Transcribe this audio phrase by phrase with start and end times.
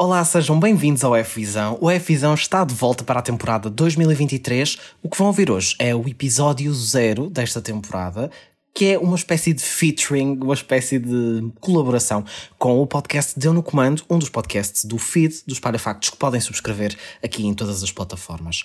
[0.00, 1.76] Olá, sejam bem-vindos ao F-Visão.
[1.80, 4.78] O F-Visão está de volta para a temporada 2023.
[5.02, 8.30] O que vão ouvir hoje é o episódio zero desta temporada,
[8.72, 12.24] que é uma espécie de featuring, uma espécie de colaboração
[12.56, 16.40] com o podcast Deu no Comando, um dos podcasts do feed dos Parafactos que podem
[16.40, 18.62] subscrever aqui em todas as plataformas.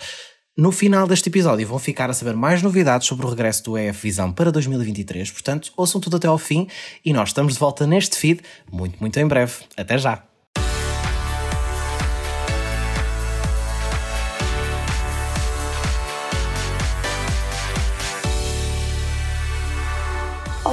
[0.55, 4.03] No final deste episódio vão ficar a saber mais novidades sobre o regresso do EF
[4.03, 6.67] Visão para 2023, portanto ouçam tudo até ao fim
[7.03, 8.41] e nós estamos de volta neste feed
[8.71, 9.53] muito, muito em breve.
[9.75, 10.32] Até já!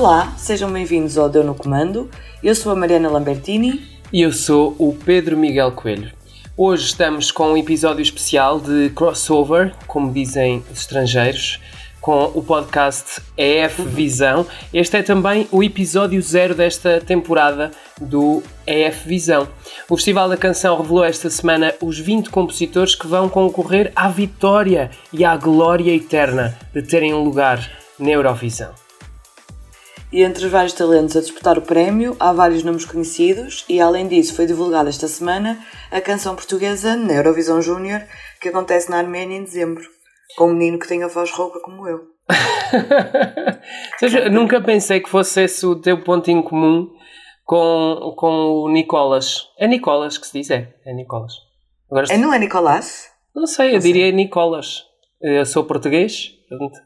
[0.01, 2.09] Olá, sejam bem-vindos ao Deu no Comando.
[2.43, 3.87] Eu sou a Mariana Lambertini.
[4.11, 6.11] E eu sou o Pedro Miguel Coelho.
[6.57, 11.61] Hoje estamos com um episódio especial de crossover, como dizem os estrangeiros,
[12.01, 14.47] com o podcast EF Visão.
[14.73, 19.47] Este é também o episódio zero desta temporada do EF Visão.
[19.87, 24.91] O Festival da Canção revelou esta semana os 20 compositores que vão concorrer à vitória
[25.13, 28.80] e à glória eterna de terem um lugar na Eurovisão.
[30.13, 34.09] E entre os vários talentos a disputar o prémio, há vários nomes conhecidos e, além
[34.09, 38.03] disso, foi divulgada esta semana a canção portuguesa na Eurovisão Júnior,
[38.41, 39.85] que acontece na Arménia em dezembro,
[40.37, 42.01] com um menino que tem a voz rouca como eu.
[44.01, 46.91] seja, nunca pensei que fosse esse o teu ponto em comum
[47.45, 49.49] com, com o Nicolas.
[49.57, 50.75] É Nicolas que se diz, é?
[50.85, 51.35] É Nicolas.
[51.89, 53.09] Agora, é, não é Nicolás?
[53.33, 54.13] Não sei, eu não diria sei.
[54.13, 54.85] Nicolas.
[55.23, 56.81] Eu sou português, portanto.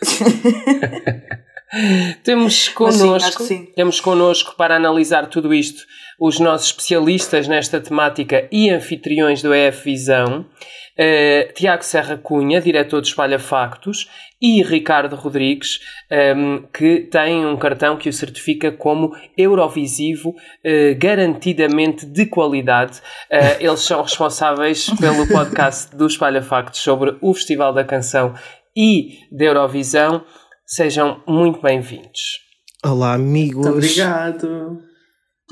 [2.24, 5.84] temos connosco, sim, temos connosco para analisar tudo isto
[6.20, 13.00] os nossos especialistas nesta temática e anfitriões do EF Visão, uh, Tiago Serra Cunha, diretor
[13.00, 14.06] do Espalha Factos,
[14.42, 20.98] e Ricardo Rodrigues, um, ehm, que tem um cartão que o certifica como Eurovisivo uh,
[20.98, 23.00] garantidamente de qualidade.
[23.30, 28.34] Uh, eles são responsáveis pelo podcast do Espalha Factos sobre o Festival da Canção
[28.74, 30.24] e da Eurovisão.
[30.72, 32.38] Sejam muito bem-vindos.
[32.84, 33.66] Olá, amigos.
[33.66, 34.78] Muito obrigado.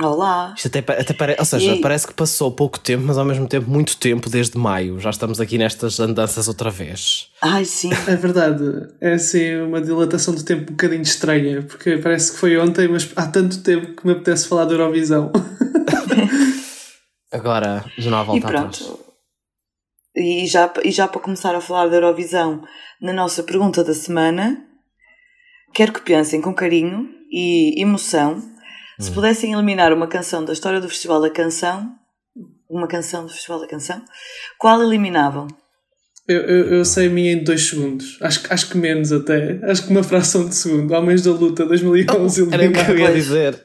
[0.00, 0.54] Olá.
[0.56, 1.34] Isto até, até pare...
[1.36, 1.80] Ou seja, e...
[1.80, 5.00] parece que passou pouco tempo, mas ao mesmo tempo muito tempo desde maio.
[5.00, 7.32] Já estamos aqui nestas andanças outra vez.
[7.42, 7.90] Ai, sim.
[8.06, 8.62] É verdade.
[9.00, 13.10] É assim uma dilatação do tempo um bocadinho estranha, porque parece que foi ontem, mas
[13.16, 15.32] há tanto tempo que me apetece falar da Eurovisão.
[17.32, 19.00] Agora, de novo volta e pronto.
[20.14, 22.62] E já, e já para começar a falar da Eurovisão,
[23.02, 24.67] na nossa pergunta da semana,
[25.72, 28.42] Quero que pensem com carinho e emoção hum.
[28.98, 31.90] se pudessem eliminar uma canção da história do Festival da Canção,
[32.68, 34.02] uma canção do Festival da Canção,
[34.58, 35.46] qual eliminavam?
[36.28, 38.18] Eu, eu, eu sei a minha em dois segundos.
[38.20, 39.58] Acho, acho que menos até.
[39.62, 40.92] Acho que uma fração de segundo.
[40.92, 43.58] Homens da Luta 2011 oh, Era o que eu ia dizer.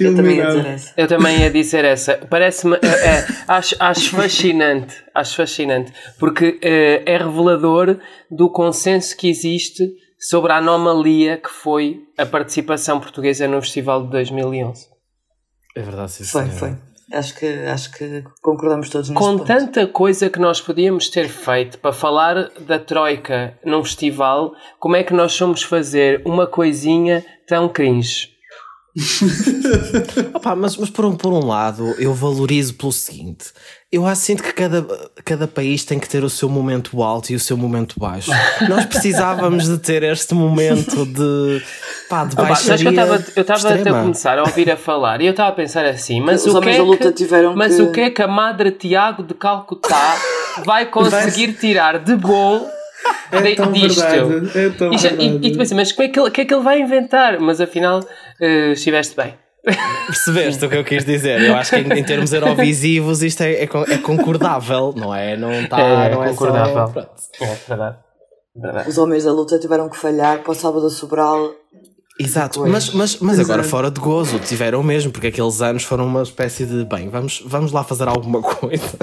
[0.00, 0.94] Eu também ia dizer essa.
[0.96, 2.16] Eu também ia dizer essa.
[2.28, 2.76] Parece-me.
[2.82, 4.96] É, é, acho, acho fascinante.
[5.14, 5.92] Acho fascinante.
[6.18, 7.96] Porque é, é revelador
[8.28, 14.10] do consenso que existe sobre a anomalia que foi a participação portuguesa no Festival de
[14.10, 14.88] 2011.
[15.76, 16.24] É verdade, sim.
[16.24, 16.76] Foi, foi.
[17.12, 19.18] Acho que, acho que concordamos todos nisso.
[19.18, 19.46] Com ponto.
[19.46, 25.02] tanta coisa que nós podíamos ter feito para falar da Troika num festival, como é
[25.02, 28.37] que nós somos fazer uma coisinha tão cringe?
[30.34, 33.52] Opa, mas, mas por, um, por um lado, eu valorizo pelo seguinte:
[33.90, 34.86] eu acho sinto que cada,
[35.24, 38.30] cada país tem que ter o seu momento alto e o seu momento baixo.
[38.68, 41.62] Nós precisávamos de ter este momento de,
[42.08, 42.90] pá, de baixaria
[43.34, 46.20] Eu estava até a começar a ouvir a falar e eu estava a pensar assim,
[46.20, 47.82] mas, o que, é que, mas que...
[47.82, 50.16] o que é que a Madre Tiago de Calcutá
[50.64, 52.68] vai conseguir tirar de bom
[53.32, 54.00] é tão disto.
[54.00, 55.22] Verdade, é tão e, verdade.
[55.22, 57.38] e, e tu pensas, mas o que, é que, é que ele vai inventar?
[57.40, 59.34] Mas afinal, uh, estiveste bem.
[60.06, 61.42] Percebeste o que eu quis dizer?
[61.42, 65.36] Eu acho que em, em termos eurovisivos isto é, é, é, concordável, não é?
[65.36, 66.88] Não está é, não é concordável.
[67.36, 67.96] Só, é verdade.
[68.56, 68.88] verdade.
[68.88, 71.52] Os homens da luta tiveram que falhar para o sábado Sobral
[72.20, 76.22] Exato, mas, mas, mas agora fora de gozo, tiveram mesmo, porque aqueles anos foram uma
[76.22, 78.98] espécie de bem, vamos, vamos lá fazer alguma coisa,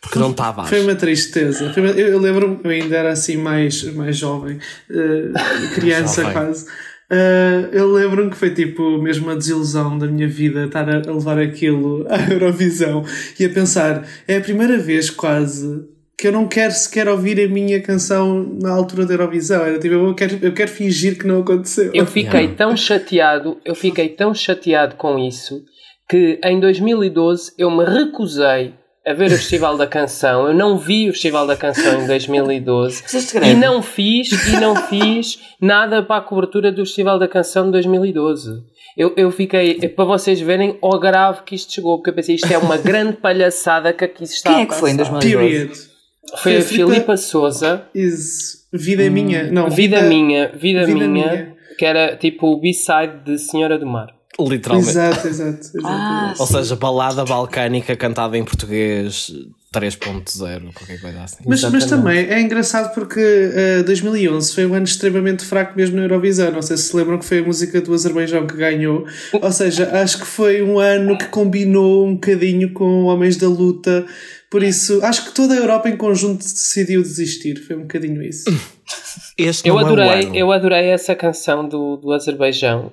[0.00, 0.64] porque não estava.
[0.64, 1.72] Foi uma tristeza.
[1.72, 4.58] Foi uma, eu, eu lembro-me, eu ainda era assim mais, mais jovem,
[4.90, 5.32] uh,
[5.74, 6.32] criança jovem.
[6.32, 6.66] quase.
[7.10, 11.12] Uh, eu lembro-me que foi tipo mesmo uma desilusão da minha vida estar a, a
[11.12, 13.04] levar aquilo à Eurovisão
[13.38, 17.48] e a pensar, é a primeira vez quase que eu não quero sequer ouvir a
[17.48, 19.64] minha canção na altura da Eurovisão.
[19.64, 21.90] Era tipo, eu quero, eu quero fingir que não aconteceu.
[21.94, 25.64] Eu fiquei tão chateado, eu fiquei tão chateado com isso
[26.08, 28.74] que em 2012 eu me recusei
[29.06, 30.48] a ver o Festival da Canção.
[30.48, 33.04] Eu não vi o Festival da Canção em 2012
[33.42, 37.72] e não fiz e não fiz nada para a cobertura do Festival da Canção de
[37.72, 38.62] 2012.
[38.96, 42.52] eu, eu fiquei, para vocês verem o grave que isto chegou, porque eu pensei, isto
[42.52, 45.36] é uma grande palhaçada que aqui se está Quem é que foi em 2012?
[45.36, 45.90] Period.
[46.38, 47.86] Foi, a Filipa Souza.
[47.94, 49.50] Is Vida hum, Minha.
[49.50, 50.48] Não, vida, vida, Minha.
[50.54, 54.19] Vida, vida minha, minha, que era tipo o B-side de Senhora do Mar.
[54.38, 54.90] Literalmente.
[54.90, 55.58] Exato, exato.
[55.58, 59.32] exato, ah, Ou seja, balada balcânica cantada em português
[59.72, 61.44] 3.0, qualquer coisa assim.
[61.46, 65.96] Mas, mas também é engraçado porque uh, eh, 2011 foi um ano extremamente fraco mesmo
[65.96, 66.50] na Eurovisão.
[66.50, 69.06] Não sei se se lembram que foi a música do Azerbaijão que ganhou.
[69.32, 74.04] Ou seja, acho que foi um ano que combinou um bocadinho com Homens da Luta.
[74.50, 77.64] Por isso, acho que toda a Europa em conjunto decidiu desistir.
[77.64, 78.50] Foi um bocadinho isso.
[79.42, 82.92] Este eu adorei, é eu adorei essa canção do, do Azerbaijão.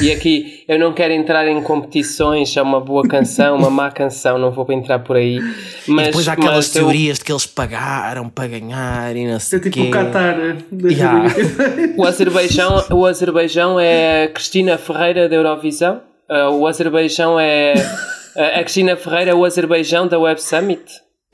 [0.00, 4.38] e aqui eu não quero entrar em competições, é uma boa canção, uma má canção,
[4.38, 5.38] não vou entrar por aí.
[5.86, 7.20] Mas, e depois há aquelas teorias eu...
[7.20, 10.36] de que eles pagaram para ganhar e não sei É tipo o Qatar.
[10.36, 10.58] Né?
[10.92, 11.24] Yeah.
[11.96, 16.02] o, Azerbaijão, o Azerbaijão é Cristina Ferreira da Eurovisão.
[16.28, 17.74] Uh, o Azerbaijão é.
[18.36, 20.82] Uh, a Cristina Ferreira é o Azerbaijão da Web Summit.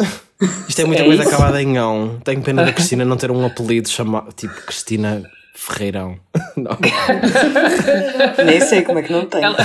[0.69, 1.35] Isto é muita é coisa isso?
[1.35, 2.21] acabada em ão.
[2.23, 5.23] Tenho pena da Cristina não ter um apelido chamado tipo Cristina
[5.55, 6.19] Ferreirão.
[6.57, 6.79] Não.
[8.47, 9.43] Nem sei como é que não tem.
[9.43, 9.57] Ela,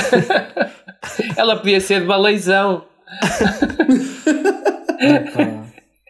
[1.37, 2.85] ela podia ser de baleizão.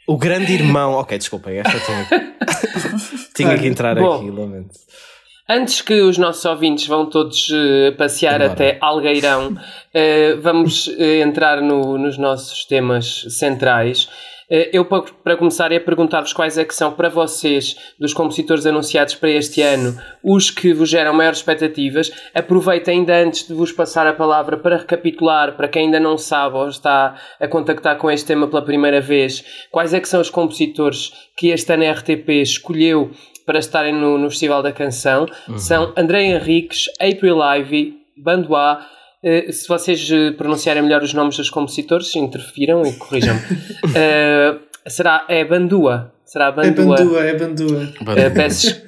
[0.07, 0.93] o grande irmão.
[0.93, 2.23] Ok, desculpem, esta tinha,
[3.35, 4.73] tinha que entrar Bom, aqui, lamento.
[5.49, 11.61] Antes que os nossos ouvintes vão todos uh, passear até Algueirão, uh, vamos uh, entrar
[11.61, 14.07] no, nos nossos temas centrais.
[14.49, 19.15] Eh, eu, para começar, ia perguntar-vos quais é que são para vocês, dos compositores anunciados
[19.15, 22.11] para este ano, os que vos geram maiores expectativas.
[22.33, 26.55] Aproveito ainda antes de vos passar a palavra para recapitular, para quem ainda não sabe
[26.55, 30.29] ou está a contactar com este tema pela primeira vez, quais é que são os
[30.29, 33.11] compositores que este ano a RTP escolheu
[33.45, 35.25] para estarem no, no Festival da Canção.
[35.47, 35.57] Uhum.
[35.57, 38.85] São André Henriques, April Ivy, Bando A,
[39.23, 43.35] Uh, se vocês uh, pronunciarem melhor os nomes dos compositores, interfiram e corrijam.
[43.37, 46.13] uh, será, é Bandua.
[46.25, 46.95] Será Bandua.
[46.99, 47.93] É Bandua, é Bandua.
[48.01, 48.83] Uh, peço,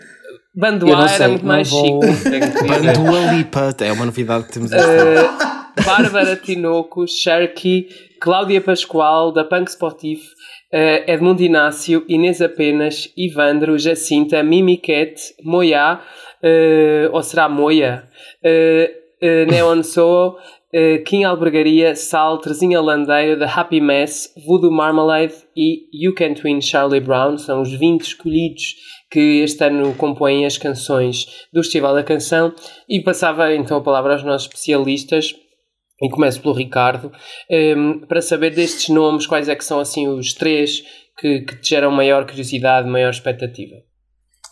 [0.54, 2.02] Bandua era muito mais vou...
[2.04, 2.68] chique.
[2.68, 4.84] Bandua Lipa, é uma novidade que temos aqui.
[5.86, 7.88] Bárbara Tinoco, Sharky,
[8.20, 10.22] Cláudia Pascoal, da Punk Sportif,
[10.74, 16.00] uh, Edmundo Inácio, Inês Apenas, Ivandro, Jacinta, Mimiquete, Moia,
[16.42, 18.10] uh, ou será Moia?
[18.44, 20.38] Uh, uh, Neon Soul,
[20.74, 26.62] uh, King Albergaria, Sal, Trezinha Landeiro, The Happy Mess, Voodoo Marmalade e You Can Twin
[26.62, 27.38] Charlie Brown.
[27.38, 28.76] São os 20 escolhidos
[29.10, 32.54] que este ano compõem as canções do Festival da Canção.
[32.90, 35.36] E passava então a palavra aos nossos especialistas.
[36.02, 37.10] E começo pelo Ricardo,
[37.50, 40.84] ehm, para saber destes nomes, quais é que são assim os três
[41.18, 43.76] que, que te geram maior curiosidade, maior expectativa.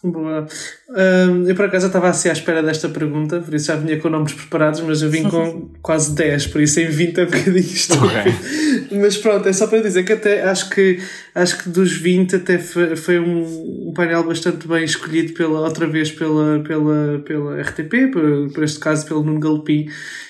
[0.04, 0.46] Boa.
[0.90, 4.10] Um, eu por acaso estava assim à espera desta pergunta, por isso já vinha com
[4.10, 7.58] nomes preparados, mas eu vim com quase 10, por isso em 20 é um bocadinho
[7.60, 8.08] estúpido.
[8.08, 9.00] Okay.
[9.00, 11.00] Mas pronto, é só para dizer que até acho que
[11.34, 15.88] acho que dos 20 até foi, foi um, um, painel bastante bem escolhido pela, outra
[15.88, 19.88] vez pela, pela, pela RTP, por, por este caso pelo Nuno Galpi.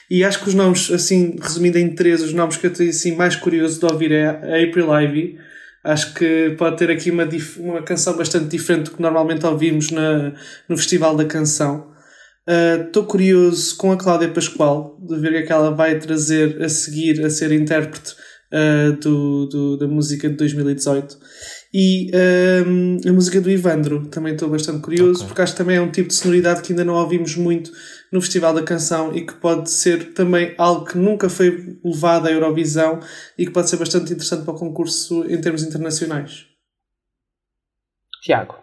[0.07, 3.15] E acho que os nomes, assim, resumindo em três, os nomes que eu tenho assim,
[3.15, 5.39] mais curioso de ouvir é a April Ivy
[5.83, 7.27] Acho que pode ter aqui uma,
[7.59, 10.33] uma canção bastante diferente do que normalmente ouvimos na,
[10.69, 11.91] no Festival da Canção.
[12.85, 15.97] Estou uh, curioso com a Cláudia Pascoal de ver o que é que ela vai
[15.99, 18.15] trazer a seguir a ser intérprete
[18.53, 21.17] uh, do, do, da música de 2018.
[21.73, 25.27] E uh, a música do Ivandro também estou bastante curioso, okay.
[25.27, 27.71] porque acho que também é um tipo de sonoridade que ainda não ouvimos muito
[28.13, 32.31] no Festival da Canção e que pode ser também algo que nunca foi levado à
[32.31, 32.99] Eurovisão
[33.35, 36.45] e que pode ser bastante interessante para o concurso em termos internacionais.
[38.21, 38.55] Tiago.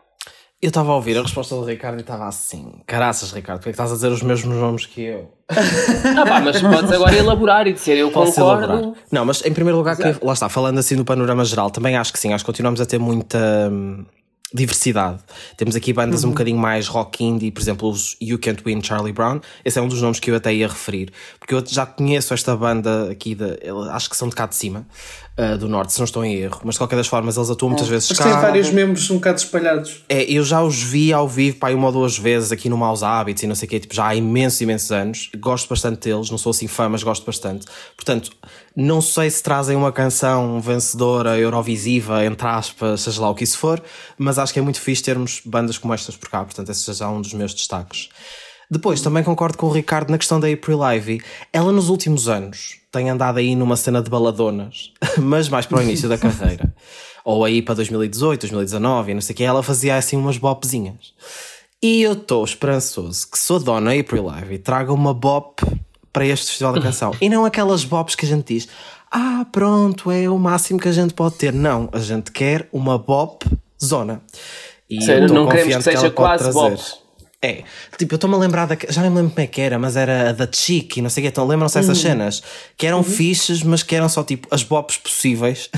[0.62, 3.73] Eu estava a ouvir a resposta do Ricardo e estava assim: caraças, Ricardo, porque é
[3.73, 5.33] que estás a dizer os mesmos nomes que eu?
[5.49, 8.73] ah, pá, mas podes agora elaborar e dizer eu Posso concordo.
[8.73, 8.95] Elaborar.
[9.11, 12.12] Não, mas em primeiro lugar, que, lá está, falando assim no panorama geral, também acho
[12.12, 13.69] que sim, acho que continuamos a ter muita.
[13.73, 14.04] Hum,
[14.52, 15.19] diversidade.
[15.57, 16.30] Temos aqui bandas uhum.
[16.30, 19.40] um bocadinho mais rock indie, por exemplo, os You Can't Win Charlie Brown.
[19.64, 22.57] Esse é um dos nomes que eu até ia referir, porque eu já conheço esta
[22.57, 23.59] banda aqui, de,
[23.92, 24.87] acho que são de cá de cima,
[25.41, 27.71] uh, do norte, se não estou em erro, mas de qualquer das formas eles atuam
[27.71, 27.91] muitas é.
[27.91, 28.25] vezes mas cá.
[28.25, 30.05] Mas tem vários membros um bocado espalhados.
[30.09, 33.03] É, eu já os vi ao vivo, pá, uma ou duas vezes aqui no Maus
[33.03, 35.31] Hábitos e não sei o quê, tipo, já há imensos, imensos anos.
[35.39, 37.67] Gosto bastante deles, não sou assim fã, mas gosto bastante.
[37.97, 38.31] Portanto,
[38.77, 43.59] não sei se trazem uma canção vencedora, eurovisiva, entre aspas, seja lá o que isso
[43.59, 43.83] for,
[44.19, 47.07] mas acho que é muito fixe termos bandas como estas por cá, portanto, esse já
[47.07, 48.09] é um dos meus destaques.
[48.71, 51.21] Depois, também concordo com o Ricardo na questão da April Ivy.
[51.53, 55.83] Ela, nos últimos anos, tem andado aí numa cena de baladonas, mas mais para o
[55.83, 56.73] início da carreira.
[57.25, 61.12] Ou aí para 2018, 2019, e não sei o que, ela fazia assim umas bopzinhas.
[61.83, 65.62] E eu estou esperançoso que sou dona April e traga uma bop
[66.12, 67.15] para este Festival da Canção.
[67.21, 68.69] e não aquelas bops que a gente diz,
[69.11, 71.53] ah, pronto, é o máximo que a gente pode ter.
[71.53, 73.45] Não, a gente quer uma bop
[73.83, 74.23] zona.
[74.89, 76.81] E Sério, não queremos que seja que quase bop.
[77.43, 77.63] É,
[77.97, 78.77] tipo, eu estou-me a lembrar da.
[78.89, 81.09] Já nem me lembro como é que era, mas era a da Chic e não
[81.09, 81.29] sei o que.
[81.29, 82.11] Então lembram-se dessas uhum.
[82.11, 82.43] cenas?
[82.77, 83.05] Que eram uhum.
[83.05, 85.71] fixes, mas que eram só tipo as bops possíveis.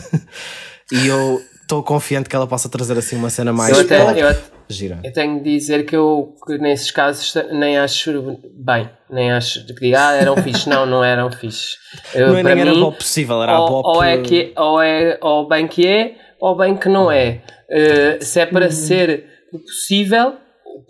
[0.90, 3.76] e eu estou confiante que ela possa trazer assim uma cena mais.
[3.76, 4.37] Eu até, eu,
[4.69, 4.99] gira.
[5.04, 8.90] Eu tenho de dizer que eu, que nesses casos, nem acho bem.
[9.09, 10.69] Nem acho que diga, ah, eram fixe.
[10.69, 11.76] não, não eram fixe.
[12.12, 13.88] Eu, não, nem mim, era bop possível, era ou, a bop.
[13.88, 17.40] Ou é, que, ou é ou bem que é, ou bem que não é.
[17.71, 18.73] Uh, se é para uhum.
[18.73, 20.35] ser possível,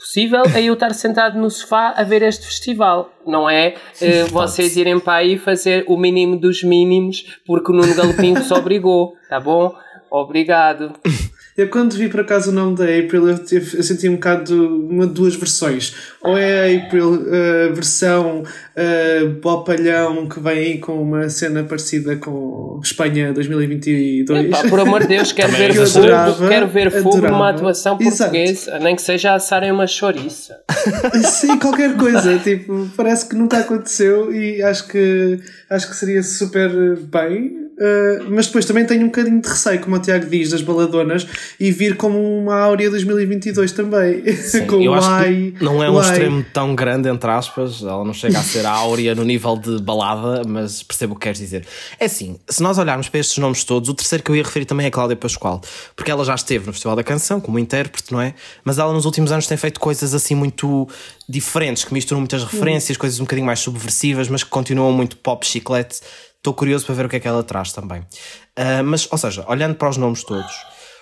[0.02, 3.12] possível é eu estar sentado no sofá a ver este festival.
[3.24, 7.94] Não é uh, vocês irem para aí fazer o mínimo dos mínimos porque o Nuno
[7.94, 9.72] Galopim vos obrigou, tá bom?
[10.10, 10.92] Obrigado.
[11.56, 15.06] Eu quando vi por acaso o nome da April, eu, eu senti um bocado uma
[15.06, 15.94] duas versões.
[16.22, 22.16] Ou é a April uh, versão uh, bopalhão que vem aí com uma cena parecida
[22.16, 24.46] com Espanha 2022.
[24.46, 27.34] Epá, por amor de Deus, quero ver fogo, adorava, quero ver fogo adorava.
[27.34, 28.84] numa atuação portuguesa, Exato.
[28.84, 30.58] nem que seja assarem uma chouriça.
[31.22, 36.70] Sim, qualquer coisa, tipo, parece que nunca aconteceu e acho que acho que seria super
[36.96, 40.60] bem Uh, mas depois também tenho um bocadinho de receio, como o Tiago diz, das
[40.60, 41.26] baladonas
[41.58, 44.24] e vir como uma Áurea 2022 também.
[44.36, 48.38] Sim, com eu que não é um extremo tão grande, entre aspas, ela não chega
[48.38, 51.66] a ser Áurea no nível de balada, mas percebo o que queres dizer.
[51.98, 54.66] É assim, se nós olharmos para estes nomes todos, o terceiro que eu ia referir
[54.66, 55.60] também é a Cláudia Pascoal,
[55.96, 58.34] porque ela já esteve no Festival da Canção como intérprete, não é?
[58.64, 60.86] Mas ela nos últimos anos tem feito coisas assim muito
[61.28, 65.46] diferentes, que misturam muitas referências, coisas um bocadinho mais subversivas, mas que continuam muito pop
[65.46, 66.00] chiclete
[66.42, 68.00] Estou curioso para ver o que é que ela traz também.
[68.00, 70.52] Uh, mas, ou seja, olhando para os nomes todos,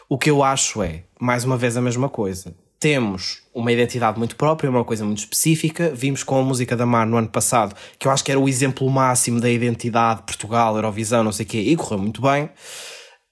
[0.06, 2.54] o que eu acho é, mais uma vez, a mesma coisa.
[2.78, 5.92] Temos uma identidade muito própria, uma coisa muito específica.
[5.94, 8.50] Vimos com a música da Mar no ano passado, que eu acho que era o
[8.50, 12.50] exemplo máximo da identidade Portugal, Eurovisão, não sei o quê, e correu muito bem.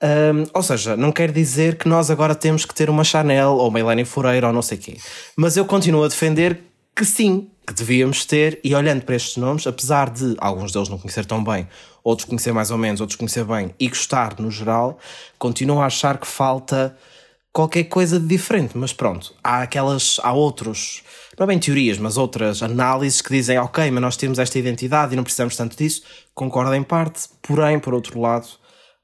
[0.03, 3.69] Um, ou seja, não quer dizer que nós agora temos que ter uma Chanel ou
[3.69, 4.97] uma Helene Fureira ou não sei quê.
[5.37, 6.59] Mas eu continuo a defender
[6.97, 10.97] que sim, que devíamos ter, e olhando para estes nomes, apesar de alguns deles não
[10.97, 11.69] conhecer tão bem,
[12.03, 14.99] outros conhecer mais ou menos, outros conhecer bem e gostar no geral,
[15.39, 16.97] continuo a achar que falta
[17.53, 18.73] qualquer coisa de diferente.
[18.75, 21.03] Mas pronto, há aquelas, há outros,
[21.39, 25.13] não é bem teorias, mas outras análises que dizem, ok, mas nós temos esta identidade
[25.13, 26.03] e não precisamos tanto disso.
[26.35, 28.49] Concordo em parte, porém, por outro lado,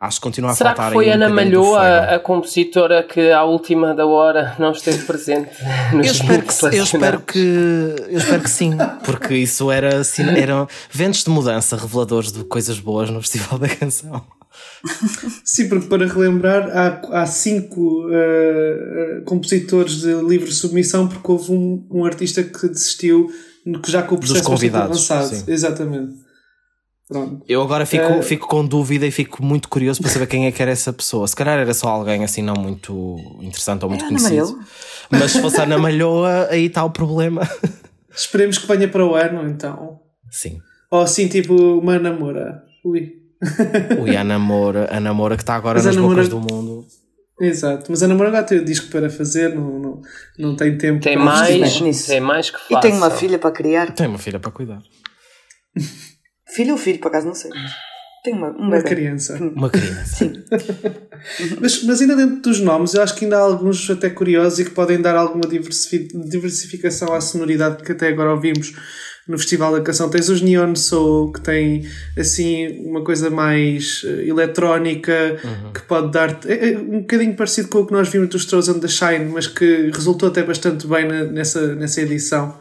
[0.07, 3.95] Acho que continua a Será faltar que foi Ana Malhoa, a compositora, que à última
[3.95, 5.51] da hora não esteve presente
[5.93, 10.23] nos eu espero, que, eu espero que Eu espero que sim, porque isso era, assim,
[10.23, 14.25] eram ventos de mudança reveladores de coisas boas no Festival da Canção.
[15.45, 21.87] Sim, porque para relembrar, há, há cinco uh, compositores de livre submissão, porque houve um,
[21.91, 23.31] um artista que desistiu,
[23.83, 25.35] que já com o processo avançado.
[25.35, 25.45] Sim.
[25.49, 26.24] Exatamente.
[27.09, 27.45] Pronto.
[27.47, 28.23] Eu agora fico, é...
[28.23, 31.29] fico com dúvida e fico muito curioso para saber quem é que era essa pessoa.
[31.29, 34.59] Se calhar era só alguém assim não muito interessante ou muito conhecido.
[35.11, 37.49] Mas se fosse Ana Malhoa, aí está o problema.
[38.15, 40.01] Esperemos que venha para o ano então.
[40.31, 40.61] Sim.
[40.91, 42.63] Ou assim, tipo uma namora.
[42.85, 43.13] Ui.
[44.01, 46.15] Ui, a namora, a namora que está agora Mas nas namora...
[46.15, 46.87] bocas do mundo.
[47.41, 50.03] Exato, mas a namora já tem o disco para fazer, não, não,
[50.39, 51.49] não tem tempo tem para mais,
[52.07, 52.75] Tem mais que faça.
[52.75, 53.93] E tem uma filha para criar.
[53.93, 54.81] Tem uma filha para cuidar.
[56.47, 57.51] Filho ou filho, por acaso, não sei.
[58.25, 59.37] Tem uma, uma, uma criança.
[59.37, 60.17] Uma criança.
[60.17, 60.33] Sim.
[61.61, 64.65] mas, mas ainda dentro dos nomes, eu acho que ainda há alguns até curiosos e
[64.65, 68.75] que podem dar alguma diversificação à sonoridade que até agora ouvimos
[69.27, 70.09] no Festival da Canção.
[70.09, 71.87] Tens os Neon Soul, que tem
[72.19, 75.73] assim uma coisa mais uh, eletrónica, uhum.
[75.73, 78.81] que pode dar é, é, um bocadinho parecido com o que nós vimos dos and
[78.81, 82.59] the Shine, mas que resultou até bastante bem na, nessa, nessa edição.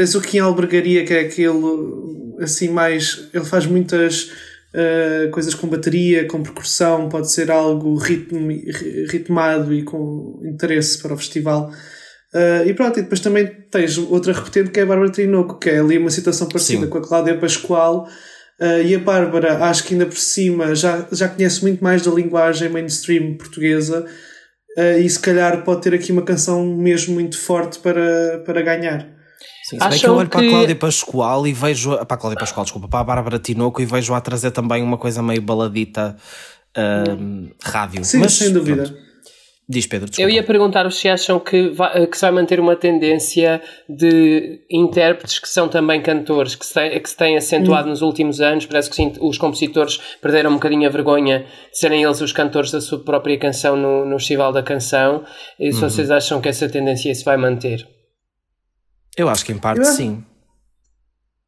[0.00, 3.28] Tens o Kim Albergaria, que é aquele assim mais.
[3.34, 4.32] Ele faz muitas
[4.74, 8.48] uh, coisas com bateria, com percussão, pode ser algo ritmo,
[9.10, 11.70] ritmado e com interesse para o festival.
[12.32, 15.68] Uh, e pronto, e depois também tens outra repetente que é a Bárbara Trinoco, que
[15.68, 16.88] é ali uma situação parecida Sim.
[16.88, 18.08] com a Cláudia Pascoal.
[18.58, 22.10] Uh, e a Bárbara, acho que ainda por cima, já, já conhece muito mais da
[22.10, 24.06] linguagem mainstream portuguesa
[24.78, 29.19] uh, e se calhar pode ter aqui uma canção mesmo muito forte para, para ganhar.
[29.70, 30.36] Sim, se bem que eu olho que...
[30.36, 31.96] para a Cláudia Pascoal e vejo.
[32.04, 34.98] Para a Cláudia Pascoal, desculpa, para a Bárbara Tinoco e vejo a trazer também uma
[34.98, 36.16] coisa meio baladita
[36.76, 38.04] uh, rádio.
[38.04, 38.82] Sim, Mas, sem dúvida.
[38.82, 39.10] Pronto.
[39.68, 40.28] Diz Pedro, desculpa.
[40.28, 45.38] Eu ia perguntar se acham que, vai, que se vai manter uma tendência de intérpretes
[45.38, 47.90] que são também cantores, que se tem, que se tem acentuado hum.
[47.90, 48.66] nos últimos anos.
[48.66, 52.72] Parece que sim, os compositores perderam um bocadinho a vergonha de serem eles os cantores
[52.72, 55.22] da sua própria canção no, no Festival da Canção.
[55.60, 55.88] E se uhum.
[55.88, 57.86] vocês acham que essa tendência se vai manter?
[59.20, 60.24] Eu acho que em parte sim.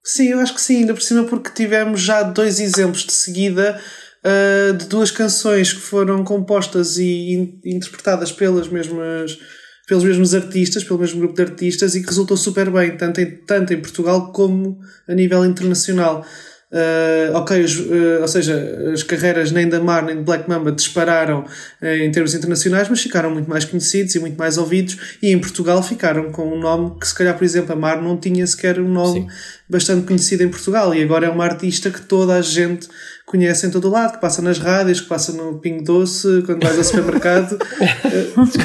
[0.04, 3.80] Sim, eu acho que sim, ainda por cima porque tivemos já dois exemplos de seguida
[4.24, 9.38] uh, de duas canções que foram compostas e in interpretadas pelas mesmas
[9.86, 13.36] pelos mesmos artistas, pelo mesmo grupo de artistas e que resultou super bem, tanto em,
[13.44, 16.24] tanto em Portugal como a nível internacional.
[16.72, 20.72] Uh, ok, os, uh, ou seja, as carreiras nem da Mar nem de Black Mamba
[20.72, 25.30] dispararam uh, em termos internacionais, mas ficaram muito mais conhecidos e muito mais ouvidos, e
[25.30, 28.46] em Portugal ficaram com um nome que, se calhar, por exemplo, a Mar não tinha
[28.46, 29.28] sequer um nome Sim.
[29.68, 32.88] bastante conhecido em Portugal, e agora é uma artista que toda a gente
[33.32, 36.62] conhece em todo o lado, que passa nas rádios, que passa no Pingo Doce, quando
[36.62, 37.56] vais ao supermercado.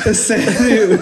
[0.06, 1.00] a sério.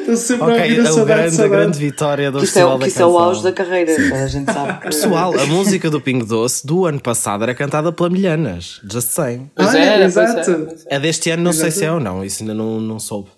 [0.00, 1.42] Estou sempre okay, a ouvir a, a saudade, grande, saudade.
[1.42, 3.08] A grande vitória do que Festival é, da que Canção.
[3.08, 3.92] Isso é o auge da carreira,
[4.24, 4.80] a gente sabe.
[4.80, 9.50] Pessoal, a música do Pingo Doce do ano passado era cantada pela Milhanas, just saying.
[9.54, 10.68] Pois ah, é, exato.
[10.86, 11.70] É deste ano, não Exato.
[11.70, 13.28] sei se é ou não, isso ainda não, não soube.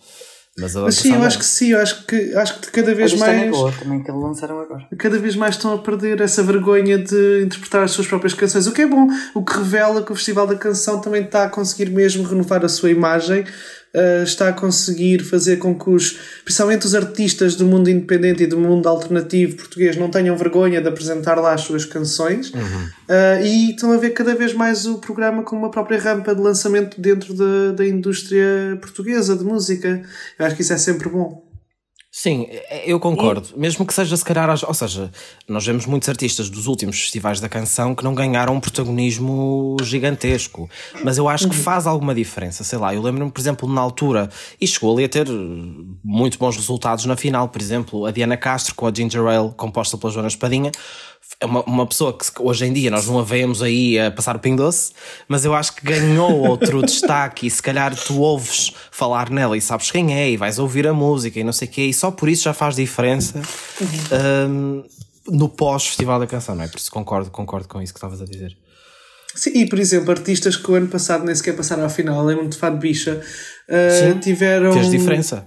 [0.59, 3.43] Mas, Mas sim, eu acho que sim, eu acho que, acho que cada vez mais.
[3.43, 4.87] É boa, também que lançaram agora.
[4.99, 8.73] Cada vez mais estão a perder essa vergonha de interpretar as suas próprias canções, o
[8.73, 11.91] que é bom, o que revela que o Festival da Canção também está a conseguir
[11.91, 13.45] mesmo renovar a sua imagem
[13.95, 18.47] uh, está a conseguir fazer com que os, principalmente os artistas do mundo independente e
[18.47, 22.61] do mundo alternativo português não tenham vergonha de apresentar lá as suas canções uhum.
[22.61, 26.41] uh, e estão a ver cada vez mais o programa como uma própria rampa de
[26.41, 30.03] lançamento dentro da, da indústria portuguesa de música.
[30.39, 31.48] Eu acho que isso é sempre bom.
[32.21, 33.47] Sim, é, eu concordo.
[33.55, 33.61] E...
[33.61, 35.09] Mesmo que seja se calhar, ou seja,
[35.47, 40.69] nós vemos muitos artistas dos últimos festivais da canção que não ganharam um protagonismo gigantesco.
[41.05, 41.63] Mas eu acho que uhum.
[41.63, 42.65] faz alguma diferença.
[42.65, 44.29] Sei lá, eu lembro-me, por exemplo, na altura,
[44.61, 45.29] e chegou ali a ter
[46.03, 49.97] muito bons resultados na final, por exemplo, a Diana Castro com a Ginger Ale, composta
[49.97, 50.73] pela Joana Espadinha,
[51.41, 54.35] é uma, uma pessoa que hoje em dia nós não a vemos aí a passar
[54.37, 54.93] o Ping Doce,
[55.29, 59.61] mas eu acho que ganhou outro destaque e se calhar tu ouves falar nela e
[59.61, 62.11] sabes quem é e vais ouvir a música e não sei o quê, e só
[62.11, 63.41] por isso já faz diferença
[64.51, 64.85] um,
[65.29, 66.69] no pós-festival da canção, não é?
[66.69, 68.57] Por isso concordo, concordo com isso que estavas a dizer.
[69.35, 72.51] Sim, e por exemplo, artistas que o ano passado nem sequer passaram à final, lembro-me
[72.51, 73.21] de Fado Bicha,
[73.69, 74.73] uh, Sim, tiveram.
[74.73, 75.47] Fez diferença.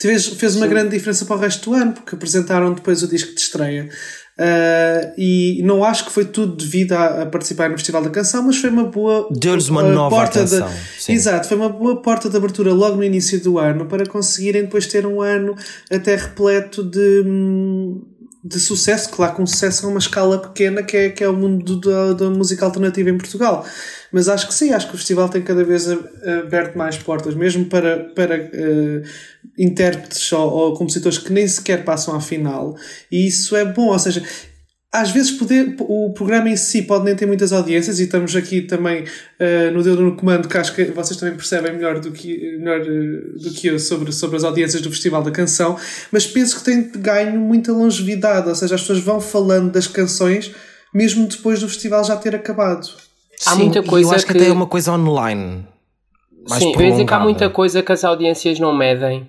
[0.00, 0.70] Fez, fez uma Sim.
[0.70, 3.88] grande diferença para o resto do ano, porque apresentaram depois o disco de estreia.
[4.36, 8.42] Uh, e não acho que foi tudo devido a, a, participar no Festival da Canção,
[8.42, 10.68] mas foi uma boa Deu-lhes uma nova porta atenção.
[10.68, 14.62] De, exato, foi uma boa porta de abertura logo no início do ano para conseguirem
[14.62, 15.54] depois ter um ano
[15.88, 17.22] até repleto de,
[18.42, 19.08] de sucesso.
[19.10, 22.28] Claro, com sucesso a uma escala pequena que é, que é o mundo da, da
[22.28, 23.64] música alternativa em Portugal.
[24.14, 27.64] Mas acho que sim, acho que o festival tem cada vez aberto mais portas, mesmo
[27.64, 29.02] para, para uh,
[29.58, 32.76] intérpretes ou, ou, compositores que nem sequer passam à final.
[33.10, 34.22] E isso é bom, ou seja,
[34.92, 38.62] às vezes poder, o programa em si pode nem ter muitas audiências e estamos aqui
[38.62, 42.56] também uh, no dedo no comando que acho que vocês também percebem melhor do que,
[42.58, 45.76] melhor, uh, do que eu sobre, sobre as audiências do Festival da Canção,
[46.12, 50.54] mas penso que tem ganho muita longevidade, ou seja, as pessoas vão falando das canções
[50.94, 52.88] mesmo depois do festival já ter acabado.
[53.46, 55.66] Há Sim, muita coisa eu acho que, que até é uma coisa online.
[56.48, 59.28] Mais Sim, eu dizer que há muita coisa que as audiências não medem.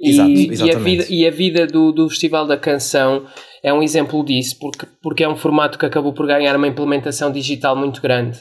[0.00, 3.24] Exato, e, e, a vida, e a vida do, do Festival da Canção
[3.62, 7.30] é um exemplo disso, porque, porque é um formato que acabou por ganhar uma implementação
[7.30, 8.38] digital muito grande.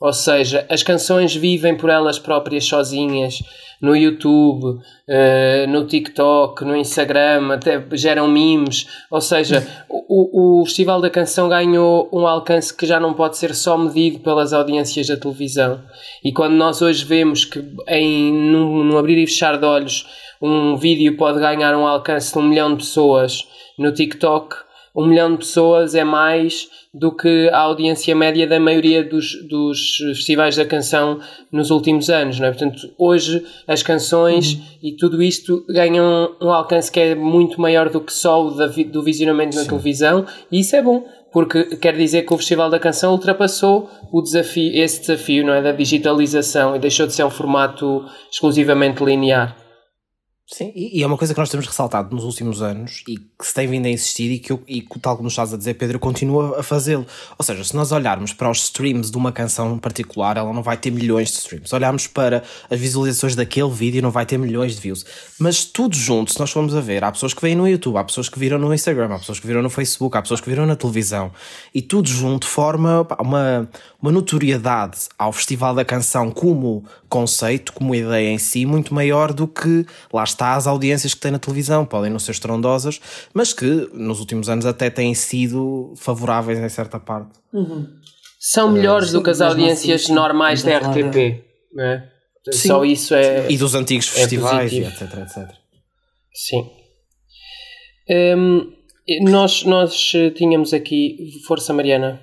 [0.00, 3.38] Ou seja, as canções vivem por elas próprias sozinhas
[3.80, 8.86] no YouTube, uh, no TikTok, no Instagram, até geram memes.
[9.10, 13.54] Ou seja, o, o Festival da Canção ganhou um alcance que já não pode ser
[13.54, 15.82] só medido pelas audiências da televisão.
[16.24, 20.06] E quando nós hoje vemos que em num, num abrir e fechar de olhos
[20.40, 23.46] um vídeo pode ganhar um alcance de um milhão de pessoas
[23.78, 24.65] no TikTok,
[24.96, 29.96] um milhão de pessoas é mais do que a audiência média da maioria dos, dos
[30.14, 31.20] festivais da canção
[31.52, 32.50] nos últimos anos, não é?
[32.50, 34.62] Portanto, hoje as canções uhum.
[34.82, 38.66] e tudo isto ganham um alcance que é muito maior do que só o da,
[38.66, 39.68] do visionamento na Sim.
[39.68, 44.22] televisão e isso é bom, porque quer dizer que o Festival da Canção ultrapassou o
[44.22, 45.60] desafio, esse desafio, não é?
[45.60, 49.65] Da digitalização e deixou de ser um formato exclusivamente linear.
[50.48, 53.52] Sim, e é uma coisa que nós temos ressaltado nos últimos anos e que se
[53.52, 56.60] tem vindo a insistir e que, eu, e tal como estás a dizer, Pedro, continua
[56.60, 57.04] a fazê-lo.
[57.36, 60.76] Ou seja, se nós olharmos para os streams de uma canção particular, ela não vai
[60.76, 61.74] ter milhões de streams.
[61.74, 65.04] Olharmos para as visualizações daquele vídeo, não vai ter milhões de views.
[65.36, 68.04] Mas tudo junto, se nós formos a ver, há pessoas que veem no YouTube, há
[68.04, 70.64] pessoas que viram no Instagram, há pessoas que viram no Facebook, há pessoas que viram
[70.64, 71.32] na televisão
[71.74, 73.68] e tudo junto forma uma,
[74.00, 79.46] uma notoriedade ao Festival da Canção como conceito, como ideia em si, muito maior do
[79.46, 81.84] que lá está as audiências que tem na televisão.
[81.84, 83.00] Podem não ser estrondosas,
[83.32, 87.38] mas que nos últimos anos até têm sido favoráveis em certa parte.
[87.52, 87.86] Uhum.
[88.38, 92.12] São melhores uh, do que as audiências assim, normais da RTP, não é?
[92.52, 92.68] Sim.
[92.68, 93.50] Só isso é.
[93.50, 95.48] E dos antigos é festivais, é etc, etc.
[96.32, 96.70] Sim.
[98.08, 98.72] Um,
[99.22, 101.16] nós, nós tínhamos aqui
[101.46, 102.20] Força Mariana.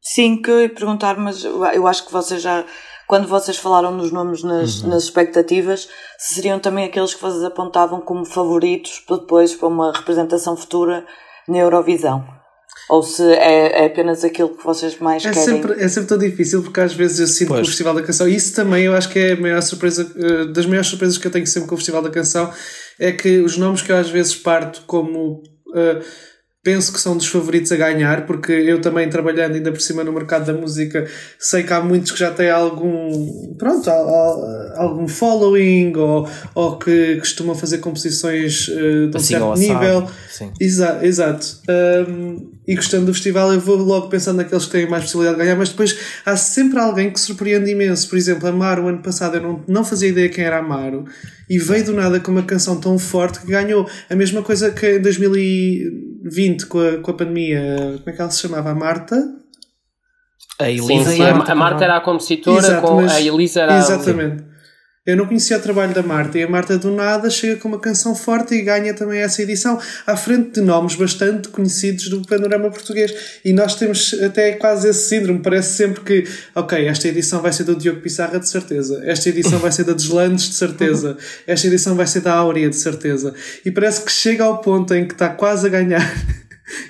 [0.00, 2.64] Sim, que eu ia perguntar, mas eu acho que vocês já,
[3.06, 4.90] quando vocês falaram nos nomes nas, uhum.
[4.90, 5.88] nas expectativas,
[6.18, 11.04] seriam também aqueles que vocês apontavam como favoritos para depois para uma representação futura
[11.48, 12.24] na Eurovisão?
[12.88, 15.44] Ou se é, é apenas aquilo que vocês mais é querem?
[15.44, 17.60] Sempre, é sempre tão difícil porque às vezes eu sinto pois.
[17.60, 20.12] que o Festival da Canção, e isso também eu acho que é a maior surpresa,
[20.16, 22.52] eh, das maiores surpresas que eu tenho sempre com o Festival da Canção,
[22.98, 25.42] é que os nomes que eu às vezes parto como.
[25.68, 26.00] Uh,
[26.66, 30.12] penso que são dos favoritos a ganhar, porque eu também trabalhando ainda por cima no
[30.12, 31.06] mercado da música,
[31.38, 33.88] sei que há muitos que já têm algum, pronto,
[34.74, 40.10] algum following ou, ou que costumam fazer composições uh, de um assim certo nível.
[40.58, 41.46] Exa exato.
[42.08, 45.44] Um, e gostando do festival, eu vou logo pensando naqueles que têm mais possibilidade de
[45.44, 48.08] ganhar, mas depois há sempre alguém que surpreende imenso.
[48.08, 51.04] Por exemplo, Amaro, ano passado, eu não, não fazia ideia quem era Amaro,
[51.48, 53.88] e veio do nada com uma canção tão forte que ganhou.
[54.10, 58.30] A mesma coisa que em 2020, com a, com a pandemia, como é que ela
[58.30, 58.70] se chamava?
[58.70, 59.22] A Marta?
[60.58, 61.22] A Elisa sim, sim.
[61.22, 64.42] A, a Marta era a compositora, Exato, com a Elisa era Exatamente.
[64.42, 64.55] A...
[65.06, 67.78] Eu não conhecia o trabalho da Marta e a Marta do nada chega com uma
[67.78, 72.68] canção forte e ganha também essa edição à frente de nomes bastante conhecidos do panorama
[72.70, 73.14] português.
[73.44, 75.38] E nós temos até quase esse síndrome.
[75.38, 79.60] Parece sempre que, ok, esta edição vai ser do Diogo Pissarra de certeza, esta edição
[79.60, 81.16] vai ser da Deslandes de certeza,
[81.46, 83.32] esta edição vai ser da Áurea de certeza.
[83.64, 86.02] E parece que chega ao ponto em que está quase a ganhar.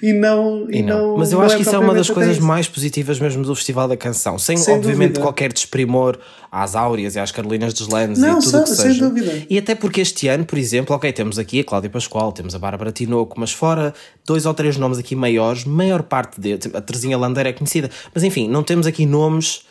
[0.02, 0.70] E não.
[0.70, 1.10] E, e não.
[1.10, 1.18] não.
[1.18, 3.88] Mas eu acho é que isso é uma das coisas mais positivas mesmo do Festival
[3.88, 5.20] da Canção, sem, sem obviamente dúvida.
[5.20, 6.18] qualquer desprimor
[6.50, 9.08] às Áureas e às Carolinas dos Landes e tudo o que sem seja.
[9.08, 9.46] Dúvida.
[9.48, 12.58] E até porque este ano, por exemplo, ok, temos aqui a Cláudia Pascoal, temos a
[12.58, 13.92] Bárbara Tinoco, mas fora
[14.24, 18.24] dois ou três nomes aqui maiores, maior parte de a Terezinha Landeira é conhecida, mas
[18.24, 19.64] enfim, não temos aqui nomes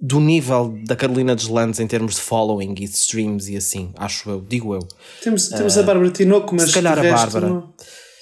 [0.00, 3.92] do nível da Carolina dos Landes em termos de following e de streams e assim,
[3.96, 4.80] acho eu, digo eu.
[5.22, 7.48] Temos, temos uh, a Bárbara Tinoco, mas se calhar a Bárbara.
[7.48, 7.72] Não...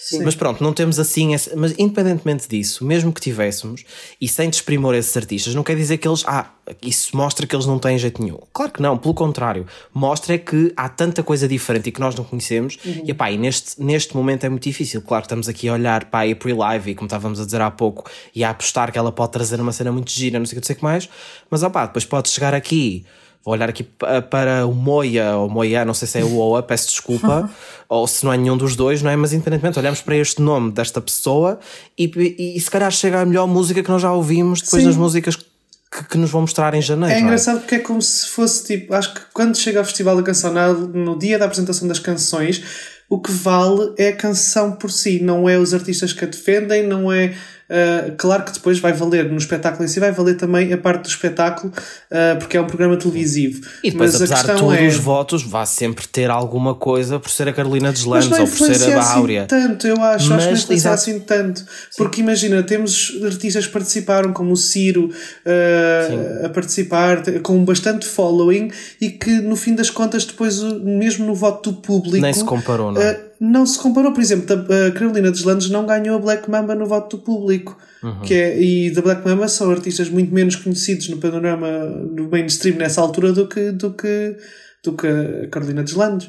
[0.09, 0.23] Sim.
[0.25, 1.35] Mas pronto, não temos assim.
[1.35, 3.85] Essa, mas independentemente disso, mesmo que tivéssemos,
[4.19, 6.25] e sem desprimor esses artistas, não quer dizer que eles.
[6.27, 8.39] Ah, isso mostra que eles não têm jeito nenhum.
[8.51, 9.67] Claro que não, pelo contrário.
[9.93, 12.79] Mostra que há tanta coisa diferente e que nós não conhecemos.
[12.83, 13.03] Uhum.
[13.05, 15.03] E pá, e neste, neste momento é muito difícil.
[15.03, 17.71] Claro que estamos aqui a olhar para a April Live, como estávamos a dizer há
[17.71, 20.63] pouco, e a apostar que ela pode trazer uma cena muito gira, não sei o
[20.63, 21.07] que, não sei o que mais.
[21.51, 23.05] Mas opá, depois pode chegar aqui
[23.45, 23.83] Vou olhar aqui
[24.31, 27.51] para o Moia, ou Moia, não sei se é o Oa, peço desculpa,
[27.89, 29.17] ou se não é nenhum dos dois, não é?
[29.17, 31.59] Mas independentemente, olhamos para este nome desta pessoa
[31.97, 34.89] e, e, e se calhar chega a melhor música que nós já ouvimos depois Sim.
[34.89, 37.15] das músicas que, que, nos vão mostrar em janeiro.
[37.15, 37.21] É, é?
[37.21, 37.61] engraçado é?
[37.61, 41.19] porque é como se fosse tipo, acho que quando chega ao Festival da Canção, no
[41.19, 42.63] dia da apresentação das canções,
[43.09, 46.87] o que vale é a canção por si, não é os artistas que a defendem,
[46.87, 47.35] não é
[47.69, 51.03] Uh, claro que depois vai valer no espetáculo em si, vai valer também a parte
[51.03, 53.61] do espetáculo, uh, porque é um programa televisivo.
[53.85, 54.87] E depois, Mas apesar de todos é...
[54.87, 58.75] os votos, vai sempre ter alguma coisa por ser a Carolina dos Landes ou por
[58.75, 59.41] ser a Áurea.
[59.41, 61.61] Assim tanto, eu acho, Mas, acho que não influencia assim tanto.
[61.61, 61.67] Sim.
[61.99, 68.71] Porque imagina, temos artistas que participaram, como o Ciro, uh, a participar, com bastante following,
[69.01, 72.23] e que no fim das contas, depois, mesmo no voto do público.
[72.23, 73.28] Nem se comparou, não é?
[73.41, 74.13] Não se comparou.
[74.13, 77.79] Por exemplo, a Carolina dos Landes não ganhou a Black Mamba no voto do público.
[78.03, 78.21] Uhum.
[78.23, 81.69] Que é, e da Black Mamba são artistas muito menos conhecidos no panorama
[82.15, 84.37] do mainstream nessa altura do que, do que,
[84.85, 86.29] do que a Carolina dos Landes.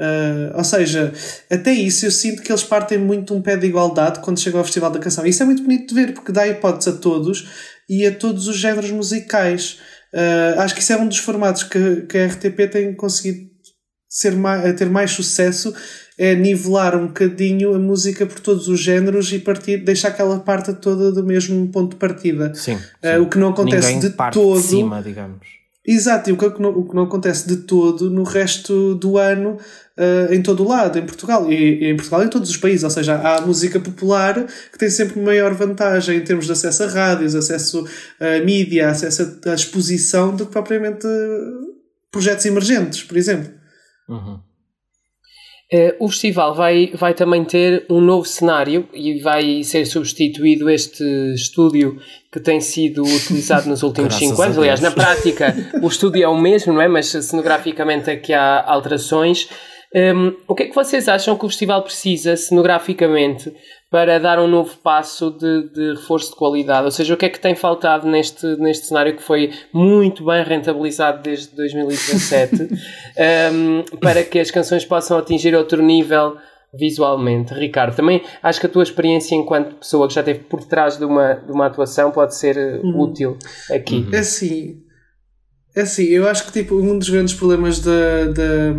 [0.00, 1.12] Uh, ou seja,
[1.50, 4.64] até isso eu sinto que eles partem muito um pé de igualdade quando chegam ao
[4.64, 5.26] Festival da Canção.
[5.26, 7.48] Isso é muito bonito de ver, porque dá hipótese a todos
[7.88, 9.80] e a todos os géneros musicais.
[10.14, 13.48] Uh, acho que isso é um dos formatos que, que a RTP tem conseguido
[14.08, 15.74] ser mais, ter mais sucesso
[16.18, 20.72] é nivelar um bocadinho a música por todos os géneros e partir, deixar aquela parte
[20.74, 22.52] toda do mesmo ponto de partida.
[22.54, 22.74] Sim.
[22.74, 24.60] Uh, o que não acontece Ninguém de todo.
[24.60, 25.46] De cima, digamos.
[25.86, 29.56] Exato, e o que, não, o que não acontece de todo no resto do ano
[29.96, 31.50] uh, em todo o lado, em Portugal.
[31.50, 32.82] E, e, em Portugal e em todos os países.
[32.82, 36.82] Ou seja, há a música popular que tem sempre maior vantagem em termos de acesso
[36.82, 37.86] a rádios, acesso
[38.20, 41.06] a mídia, acesso à exposição do que propriamente
[42.10, 43.50] projetos emergentes, por exemplo.
[44.08, 44.40] Uhum.
[45.70, 51.04] Uh, o festival vai, vai também ter um novo cenário e vai ser substituído este
[51.34, 52.00] estúdio
[52.32, 54.56] que tem sido utilizado nos últimos 5 anos.
[54.56, 56.88] Aliás, na prática, o estúdio é o mesmo, não é?
[56.88, 59.46] Mas cenograficamente aqui há alterações.
[59.94, 63.52] Um, o que é que vocês acham que o festival precisa, cenograficamente,
[63.90, 66.84] para dar um novo passo de, de, reforço de qualidade?
[66.84, 70.44] Ou seja, o que é que tem faltado neste, neste cenário que foi muito bem
[70.44, 72.68] rentabilizado desde 2017
[73.52, 76.36] um, para que as canções possam atingir outro nível
[76.74, 77.54] visualmente?
[77.54, 81.04] Ricardo, também acho que a tua experiência enquanto pessoa que já esteve por trás de
[81.06, 83.00] uma, de uma atuação pode ser uhum.
[83.00, 83.38] útil
[83.70, 84.06] aqui.
[84.12, 84.82] É assim,
[85.74, 88.24] é assim, eu acho que tipo, um dos grandes problemas da.
[88.26, 88.74] da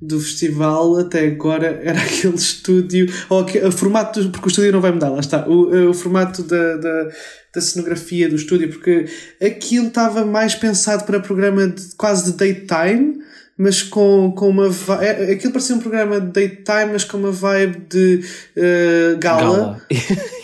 [0.00, 4.92] do festival até agora era aquele estúdio, ou o formato, porque o estúdio não vai
[4.92, 7.08] mudar, lá está, o, o formato da, da,
[7.54, 9.06] da cenografia do estúdio, porque
[9.42, 13.18] aquilo estava mais pensado para programa de, quase de daytime,
[13.56, 15.04] mas com, com uma vibe.
[15.04, 18.24] É, aquilo parecia um programa de daytime, mas com uma vibe de
[18.56, 19.42] uh, gala.
[19.42, 19.82] gala.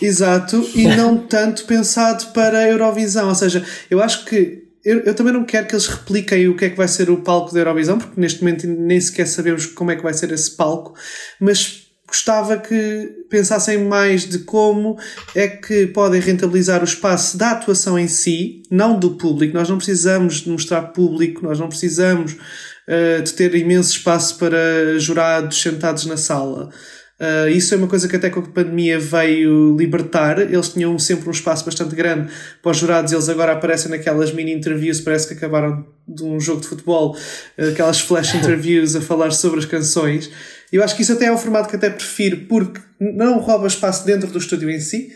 [0.01, 3.29] Exato, e não tanto pensado para a Eurovisão.
[3.29, 6.65] Ou seja, eu acho que eu, eu, também não quero que eles repliquem o que
[6.65, 9.91] é que vai ser o palco da Eurovisão, porque neste momento nem sequer sabemos como
[9.91, 10.93] é que vai ser esse palco,
[11.39, 14.97] mas gostava que pensassem mais de como
[15.35, 19.55] é que podem rentabilizar o espaço da atuação em si, não do público.
[19.55, 24.99] Nós não precisamos de mostrar público, nós não precisamos uh, de ter imenso espaço para
[24.99, 26.69] jurados sentados na sala.
[27.19, 30.39] Uh, isso é uma coisa que até com a pandemia veio libertar.
[30.39, 34.53] Eles tinham sempre um espaço bastante grande para os jurados, eles agora aparecem naquelas mini
[34.53, 37.15] interviews, parece que acabaram de um jogo de futebol,
[37.57, 40.29] uh, aquelas flash interviews a falar sobre as canções.
[40.71, 44.05] Eu acho que isso até é um formato que até prefiro porque não rouba espaço
[44.05, 45.13] dentro do estúdio em si,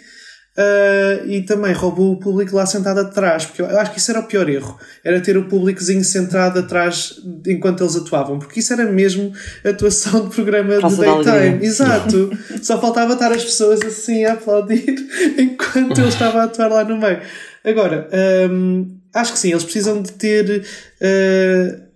[0.59, 4.19] Uh, e também roubou o público lá sentado atrás, porque eu acho que isso era
[4.19, 7.13] o pior erro, era ter o públicozinho sentado atrás
[7.47, 9.31] enquanto eles atuavam, porque isso era mesmo
[9.63, 11.65] atuação de programa de daytime.
[11.65, 12.37] Exato.
[12.61, 14.97] Só faltava estar as pessoas assim a aplaudir
[15.39, 17.21] enquanto ele estava a atuar lá no meio.
[17.63, 18.09] Agora,
[18.51, 20.65] um, acho que sim, eles precisam de ter
[21.01, 21.89] uh,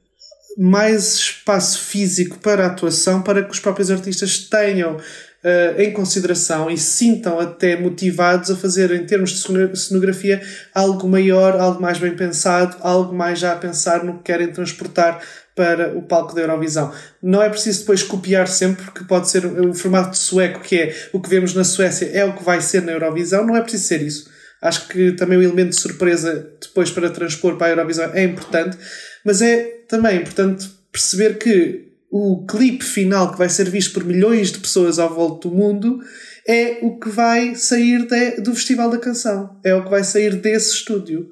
[0.57, 4.97] mais espaço físico para a atuação para que os próprios artistas tenham
[5.43, 10.41] uh, em consideração e sintam até motivados a fazer, em termos de cenografia,
[10.73, 15.21] algo maior, algo mais bem pensado, algo mais já a pensar no que querem transportar
[15.55, 16.91] para o palco da Eurovisão.
[17.21, 21.21] Não é preciso depois copiar sempre, porque pode ser o formato sueco, que é o
[21.21, 24.01] que vemos na Suécia, é o que vai ser na Eurovisão, não é preciso ser
[24.01, 24.33] isso.
[24.61, 28.77] Acho que também o elemento de surpresa depois para transpor para a Eurovisão é importante,
[29.23, 34.51] mas é também importante perceber que o clipe final que vai ser visto por milhões
[34.51, 35.99] de pessoas à volta do mundo
[36.47, 39.59] é o que vai sair de, do Festival da Canção.
[39.65, 41.27] É o que vai sair desse estúdio.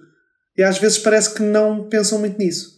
[0.58, 2.78] E às vezes parece que não pensam muito nisso.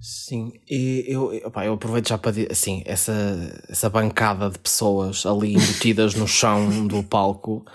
[0.00, 3.12] Sim, e eu, opa, eu aproveito já para dizer assim, essa,
[3.68, 7.66] essa bancada de pessoas ali embutidas no chão do palco,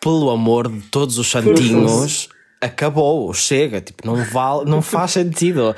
[0.00, 2.30] pelo amor de todos os santinhos,
[2.62, 5.74] acabou, chega, tipo, não vale, não faz sentido.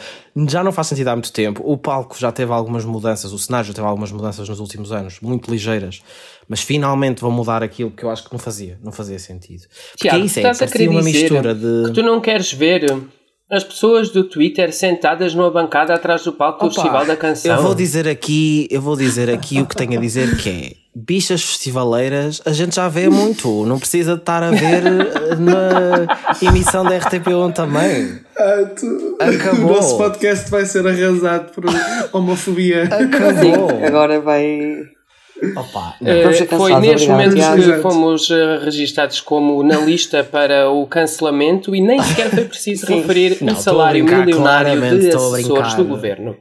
[0.48, 1.62] Já não faz sentido há muito tempo.
[1.64, 5.20] O palco já teve algumas mudanças, o cenário já teve algumas mudanças nos últimos anos,
[5.20, 6.02] muito ligeiras,
[6.46, 9.62] mas finalmente vão mudar aquilo que eu acho que não fazia, não fazia sentido.
[9.92, 12.52] Porque Tiago, é isso, é, estás a querer uma mistura de que tu não queres
[12.52, 12.84] ver
[13.50, 17.56] as pessoas do Twitter sentadas numa bancada atrás do palco do Opa, Festival da Canção.
[17.56, 20.83] Eu vou dizer aqui, eu vou dizer aqui o que tenho a dizer que é
[20.94, 24.82] bichas festivaleiras a gente já vê muito, não precisa de estar a ver
[25.38, 26.06] na
[26.40, 28.20] emissão da RTP1 também.
[28.38, 29.16] Ah, tu...
[29.20, 29.72] Acabou.
[29.72, 31.64] O nosso podcast vai ser arrasado por
[32.12, 32.84] homofobia.
[32.84, 33.70] Acabou.
[33.70, 34.84] Sim, agora vai
[35.56, 41.74] Opa, uh, foi neste momento que fomos uh, registados como na lista para o cancelamento
[41.74, 46.36] e nem sequer foi preciso referir o um salário milionário de assessores do governo.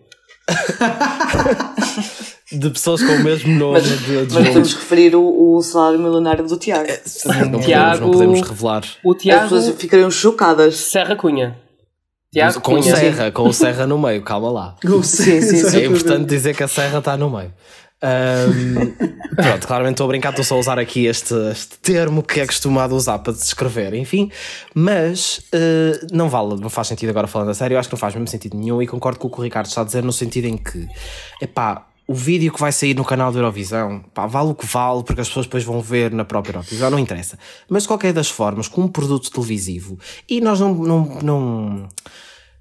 [2.54, 3.82] de pessoas com o mesmo nome.
[3.82, 6.90] Mas, de, de mas temos que referir o, o, salário milionário do Tiago.
[6.90, 7.02] É,
[7.46, 8.84] não, Tiago podemos, não podemos revelar.
[9.04, 10.76] O Tiago, As pessoas ficariam chocadas.
[10.78, 11.58] Serra Cunha.
[12.32, 12.96] Tiago com Cunha.
[12.96, 14.76] Serra, com o Serra no meio, calma lá.
[15.04, 17.54] sim, sim, sim, é importante dizer que a Serra está no meio.
[18.04, 18.92] Um,
[19.34, 22.46] pronto, claramente estou a brincar, estou só a usar aqui este, este termo que é
[22.46, 24.30] costumado usar para descrever, enfim,
[24.76, 28.00] mas uh, não vale, não faz sentido agora falando a sério, eu acho que não
[28.00, 30.12] faz mesmo sentido nenhum e concordo com o que o Ricardo está a dizer no
[30.12, 30.86] sentido em que,
[31.42, 35.04] epá, o vídeo que vai sair no canal da Eurovisão, pá, vale o que vale,
[35.04, 37.40] porque as pessoas depois vão ver na própria Eurovisão, não interessa.
[37.70, 39.98] Mas de qualquer das formas, com um produto televisivo,
[40.30, 41.90] e nós não, não, não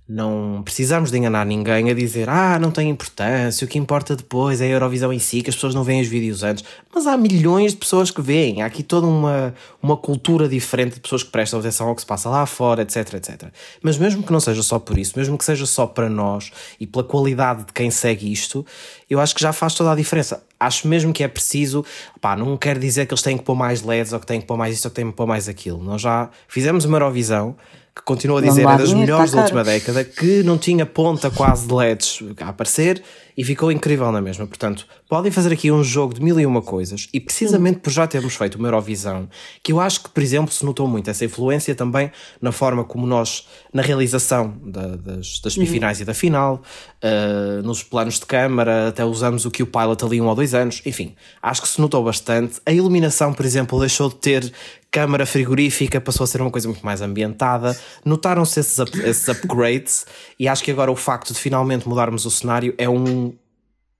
[0.08, 4.60] não precisamos de enganar ninguém a dizer ah, não tem importância, o que importa depois
[4.60, 6.64] é a Eurovisão em si, que as pessoas não veem os vídeos antes.
[6.92, 11.00] Mas há milhões de pessoas que veem, há aqui toda uma, uma cultura diferente de
[11.00, 13.44] pessoas que prestam atenção ao que se passa lá fora, etc, etc.
[13.80, 16.86] Mas mesmo que não seja só por isso, mesmo que seja só para nós e
[16.86, 18.66] pela qualidade de quem segue isto,
[19.08, 20.42] eu acho que já faz toda a diferença.
[20.58, 21.84] Acho mesmo que é preciso,
[22.20, 24.46] pá, não quero dizer que eles têm que pôr mais LEDs ou que têm que
[24.46, 25.82] pôr mais isto ou que têm que pôr mais aquilo.
[25.82, 27.56] Nós já fizemos uma Eurovisão
[27.94, 31.66] que continua a dizer é das melhores da última década, que não tinha ponta quase
[31.66, 33.02] de LEDs a aparecer
[33.36, 34.46] e ficou incrível na mesma.
[34.46, 38.06] Portanto, podem fazer aqui um jogo de mil e uma coisas e precisamente por já
[38.06, 39.28] termos feito uma Eurovisão,
[39.62, 43.06] que eu acho que, por exemplo, se notou muito essa influência também na forma como
[43.06, 46.02] nós, na realização da, das, das semifinais uhum.
[46.02, 46.62] e da final,
[47.02, 50.54] uh, nos planos de câmara, até usamos o que o Pilot ali um ou dois
[50.54, 52.60] anos, enfim, acho que se notou bastante.
[52.64, 54.52] A iluminação, por exemplo, deixou de ter
[54.92, 57.76] câmara frigorífica passou a ser uma coisa muito mais ambientada.
[58.04, 60.06] Notaram-se esses, up, esses upgrades
[60.38, 63.32] e acho que agora o facto de finalmente mudarmos o cenário é um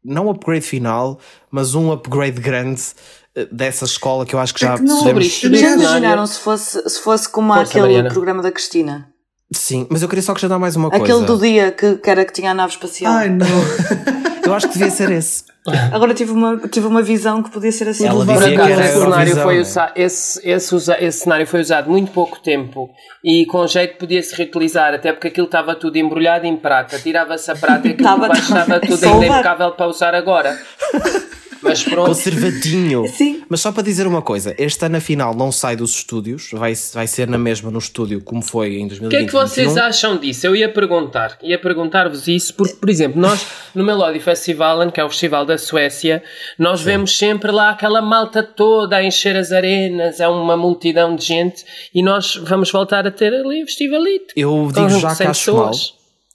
[0.05, 1.19] não upgrade final,
[1.51, 2.83] mas um upgrade grande
[3.35, 5.27] eh, dessa escola que eu acho que já é que não, podemos...
[5.41, 8.11] Já imaginaram se fosse, se fosse como Força, aquele Mariana.
[8.11, 9.09] programa da Cristina?
[9.55, 11.23] Sim, mas eu queria só acrescentar mais uma Aquele coisa.
[11.23, 13.13] Aquele do dia que, que era que tinha a nave espacial.
[13.13, 13.47] Ai, não.
[14.53, 15.45] eu acho que devia ser esse.
[15.93, 18.07] Agora tive uma, tive uma visão que podia ser assim.
[18.07, 22.11] Ela Por acaso, esse cenário, foi usado, esse, esse, usa, esse cenário foi usado muito
[22.11, 22.91] pouco tempo
[23.25, 26.99] e com jeito podia-se reutilizar, até porque aquilo estava tudo embrulhado em prata.
[26.99, 30.59] Tirava-se a prata e aquilo estava, estava tudo ainda impecável para usar agora.
[31.63, 32.09] Mas pronto.
[32.09, 33.07] Conservadinho.
[33.09, 33.43] Sim.
[33.49, 37.07] Mas só para dizer uma coisa, este ano afinal não sai dos estúdios, vai, vai
[37.07, 39.07] ser na mesma no estúdio como foi em 2020.
[39.07, 40.47] O que é que vocês acham disso?
[40.47, 45.05] Eu ia perguntar, ia perguntar-vos isso, porque, por exemplo, nós no Melody Festival, que é
[45.05, 46.23] o festival da Suécia,
[46.59, 46.87] nós Sim.
[46.87, 51.65] vemos sempre lá aquela malta toda a encher as arenas, é uma multidão de gente
[51.95, 54.35] e nós vamos voltar a ter ali o festivalito.
[54.37, 55.73] Eu digo já que acho mal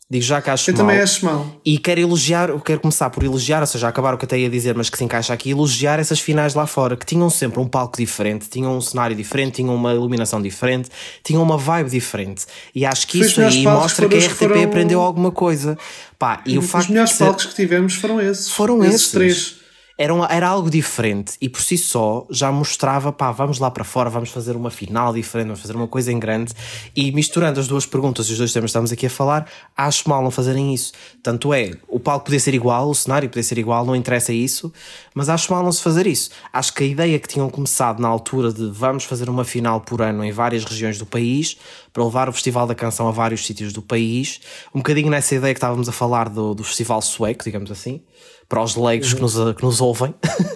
[0.09, 0.85] Digo já que acho Eu mal.
[0.85, 1.45] também acho mal.
[1.65, 4.73] E quero elogiar, quero começar por elogiar, ou seja, acabar o que até ia dizer,
[4.73, 7.97] mas que se encaixa aqui, elogiar essas finais lá fora, que tinham sempre um palco
[7.97, 10.89] diferente, tinham um cenário diferente, tinham uma iluminação diferente,
[11.21, 12.45] tinham uma vibe diferente.
[12.73, 14.63] E acho que isso aí mostra que a RTP foram...
[14.63, 15.77] aprendeu alguma coisa.
[16.17, 18.49] Pá, e o facto Os melhores palcos que tivemos foram esses.
[18.49, 18.95] Foram esses.
[18.95, 19.11] esses.
[19.11, 19.66] três
[19.97, 23.83] era, um, era algo diferente e por si só já mostrava, pá, vamos lá para
[23.83, 26.53] fora, vamos fazer uma final diferente, vamos fazer uma coisa em grande
[26.95, 30.07] e misturando as duas perguntas e os dois temas que estamos aqui a falar, acho
[30.07, 30.93] mal não fazerem isso.
[31.23, 34.71] Tanto é, o palco podia ser igual, o cenário podia ser igual, não interessa isso,
[35.15, 36.29] mas acho mal não se fazer isso.
[36.53, 40.01] Acho que a ideia que tinham começado na altura de vamos fazer uma final por
[40.01, 41.57] ano em várias regiões do país,
[41.91, 44.39] para levar o Festival da Canção a vários sítios do país,
[44.73, 48.01] um bocadinho nessa ideia que estávamos a falar do, do Festival Sueco, digamos assim,
[48.47, 49.15] para os leigos uhum.
[49.15, 50.13] que, nos, que nos ouvem.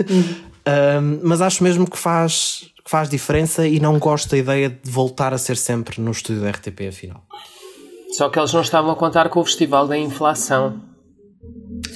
[0.10, 0.36] Uhum.
[1.02, 4.90] um, mas acho mesmo que faz, que faz diferença e não gosto da ideia de
[4.90, 7.24] voltar a ser sempre no estúdio da RTP, afinal.
[8.12, 10.91] Só que eles não estavam a contar com o Festival da Inflação.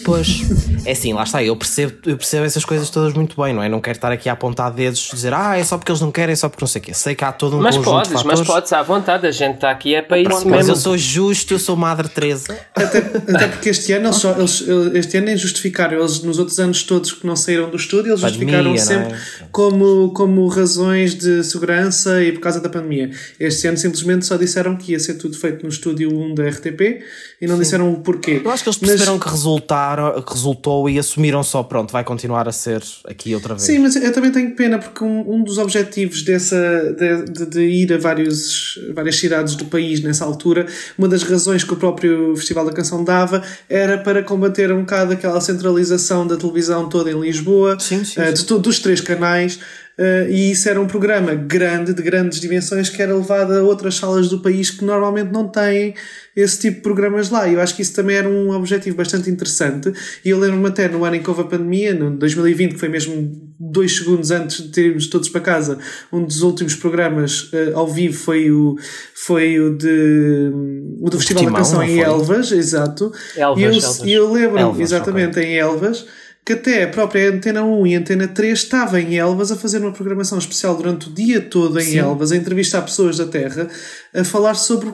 [0.05, 0.41] Pois,
[0.85, 3.67] é assim, lá está, eu percebo, eu percebo essas coisas todas muito bem, não é?
[3.67, 6.33] Não quero estar aqui a apontar dedos dizer, ah, é só porque eles não querem,
[6.33, 6.93] é só porque não sei o quê.
[6.93, 8.39] Sei que há todo um mas conjunto podes, de fatores.
[8.39, 10.57] Mas podes, à vontade, a gente está aqui é para isso Pronto, mesmo.
[10.57, 12.55] Mas eu sou justo, eu sou Madre Teresa.
[12.75, 14.63] Até, até porque este ano eles, só, eles,
[14.93, 18.21] este ano nem justificaram, eles nos outros anos todos que não saíram do estúdio, eles
[18.21, 19.47] pandemia, justificaram sempre é?
[19.51, 23.09] como, como razões de segurança e por causa da pandemia.
[23.39, 27.01] Este ano simplesmente só disseram que ia ser tudo feito no estúdio 1 da RTP
[27.41, 27.61] e não Sim.
[27.61, 28.41] disseram o porquê.
[28.43, 32.47] Eu acho que eles perceberam mas, que, resultaram, resultou e assumiram só, pronto, vai continuar
[32.47, 33.63] a ser aqui outra vez.
[33.63, 36.57] Sim, mas eu também tenho pena porque um, um dos objetivos dessa,
[36.97, 40.65] de, de, de, ir a vários, várias cidades do país nessa altura,
[40.97, 45.13] uma das razões que o próprio Festival da Canção dava era para combater um bocado
[45.13, 49.59] aquela centralização da televisão toda em Lisboa, sim, sim, uh, de, dos três canais.
[49.97, 53.95] Uh, e isso era um programa grande, de grandes dimensões, que era levado a outras
[53.95, 55.95] salas do país que normalmente não têm
[56.35, 57.47] esse tipo de programas lá.
[57.47, 59.91] E eu acho que isso também era um objetivo bastante interessante.
[60.23, 62.89] E eu lembro-me até no ano em que houve a pandemia, no 2020, que foi
[62.89, 65.79] mesmo dois segundos antes de termos todos para casa,
[66.11, 68.75] um dos últimos programas uh, ao vivo foi o,
[69.13, 70.51] foi o de
[70.99, 73.13] o do o Festival da Canção em Elvas, exato.
[73.37, 74.41] Elvas, e eu, Elvas.
[74.41, 75.45] eu lembro, exatamente, okay.
[75.45, 76.05] em Elvas
[76.45, 79.91] que até a própria Antena 1 e Antena 3 estava em Elvas a fazer uma
[79.91, 81.97] programação especial durante o dia todo em Sim.
[81.97, 83.67] Elvas, a entrevistar pessoas da Terra,
[84.13, 84.93] a falar sobre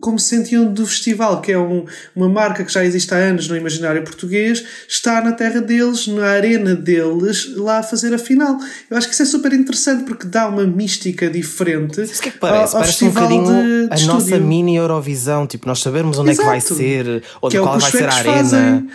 [0.00, 1.84] como se sentiam do festival, que é um,
[2.16, 6.26] uma marca que já existe há anos no imaginário português, está na terra deles, na
[6.26, 8.58] arena deles, lá a fazer a final.
[8.90, 12.02] Eu acho que isso é super interessante porque dá uma mística diferente.
[12.02, 12.74] Isso que é que parece?
[12.74, 14.14] Ao, ao parece um bocadinho de, de a estúdio.
[14.14, 16.48] nossa mini Eurovisão, tipo, nós sabemos onde Exato.
[16.48, 18.34] é que vai ser, onde é qual vai ser a arena.
[18.34, 18.88] Fazem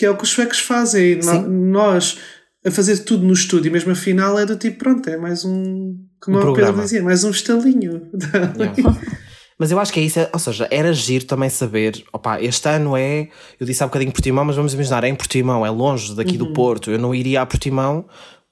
[0.00, 1.20] que é o que os suecos fazem.
[1.20, 1.46] Sim.
[1.46, 2.16] Nós,
[2.64, 5.94] a fazer tudo no estúdio, mesmo a final, é do tipo, pronto, é mais um.
[6.18, 8.08] Como um o Pedro dizia, mais um estalinho.
[9.58, 12.96] Mas eu acho que é isso, ou seja, era giro também saber, opá, este ano
[12.96, 13.28] é,
[13.60, 16.46] eu disse há bocadinho Portimão, mas vamos imaginar, é em Portimão, é longe daqui uhum.
[16.46, 18.06] do Porto, eu não iria a Portimão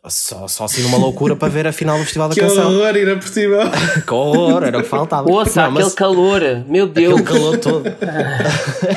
[0.07, 2.69] só, só assim numa loucura para ver a final do Festival da que Canção.
[2.69, 3.71] Que horror ir a Portimão.
[4.07, 5.31] que horror, era o que faltava.
[5.31, 7.21] Ouça, não, aquele calor, meu Deus.
[7.21, 7.85] Aquele calor todo.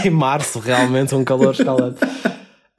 [0.04, 2.00] em março, realmente, um calor escalante.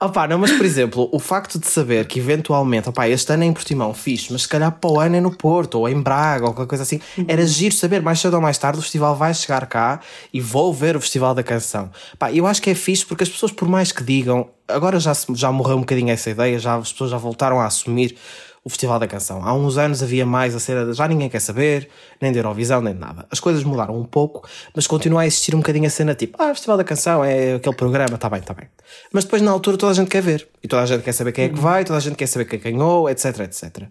[0.04, 3.46] Opa, não, mas por exemplo, o facto de saber que eventualmente, opa, este ano é
[3.46, 6.46] em Portimão, fixe, mas se calhar para o ano é no Porto, ou em Braga,
[6.46, 9.32] ou qualquer coisa assim, era giro saber, mais cedo ou mais tarde o festival vai
[9.32, 10.00] chegar cá
[10.34, 11.88] e vou ver o Festival da Canção.
[12.18, 15.12] Pá, eu acho que é fixe porque as pessoas, por mais que digam, agora já,
[15.36, 18.16] já morreu um bocadinho essa ideia, já, as pessoas já voltaram a assumir
[18.64, 19.42] o Festival da Canção.
[19.44, 21.88] Há uns anos havia mais a cena de já ninguém quer saber,
[22.20, 23.26] nem de Eurovisão, nem de nada.
[23.28, 26.50] As coisas mudaram um pouco, mas continua a existir um bocadinho a cena tipo, ah,
[26.50, 28.68] o Festival da Canção é aquele programa, está bem, está bem.
[29.12, 30.48] Mas depois na altura toda a gente quer ver.
[30.62, 32.44] E toda a gente quer saber quem é que vai, toda a gente quer saber
[32.44, 33.82] quem ganhou, etc, etc.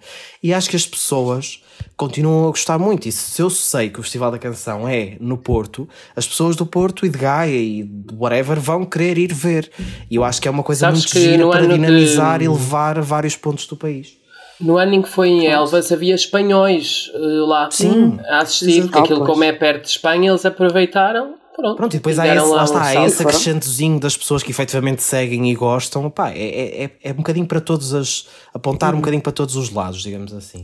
[0.42, 1.62] E acho que as pessoas
[1.98, 3.10] continuam a gostar muito.
[3.10, 6.66] E se eu sei que o Festival da Canção é no Porto, as pessoas do
[6.66, 9.70] Porto e de Gaia e de whatever vão querer ir ver.
[10.10, 12.46] E eu acho que é uma coisa Sabes muito gira para dinamizar de...
[12.46, 14.21] e levar a vários pontos do país.
[14.62, 19.00] No ano em que foi em Elvas havia espanhóis uh, lá Sim, a assistir, porque
[19.00, 22.64] aquilo como é perto de Espanha eles aproveitaram Pronto, Pronto, e depois há esse, lá
[22.64, 26.10] está, há esse acrescentozinho das pessoas que efetivamente seguem e gostam.
[26.10, 28.28] Pá, é, é, é, é um bocadinho para todos as.
[28.54, 29.02] apontar um uhum.
[29.02, 30.64] bocadinho para todos os lados, digamos assim.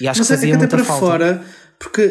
[0.00, 1.06] E acho Mas que fazia é que até para falta.
[1.06, 1.44] fora,
[1.78, 2.02] porque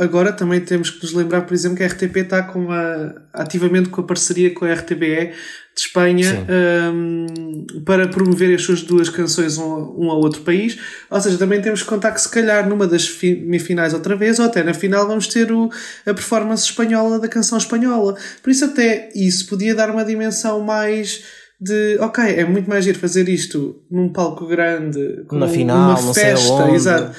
[0.00, 3.90] agora também temos que nos lembrar, por exemplo, que a RTP está com a, ativamente
[3.90, 5.32] com a parceria com a RTBE
[5.74, 6.46] de Espanha
[6.94, 10.78] um, para promover as suas duas canções um, um ao outro país.
[11.10, 14.44] Ou seja, também temos que contar que se calhar numa das semifinais outra vez, ou
[14.46, 15.68] até na final vamos ter o,
[16.06, 18.16] a performance espanhola da canção espanhola.
[18.42, 21.24] Por isso até isso podia dar uma dimensão mais
[21.60, 26.14] de ok, é muito mais giro fazer isto num palco grande, com na final, uma
[26.14, 27.16] festa, exato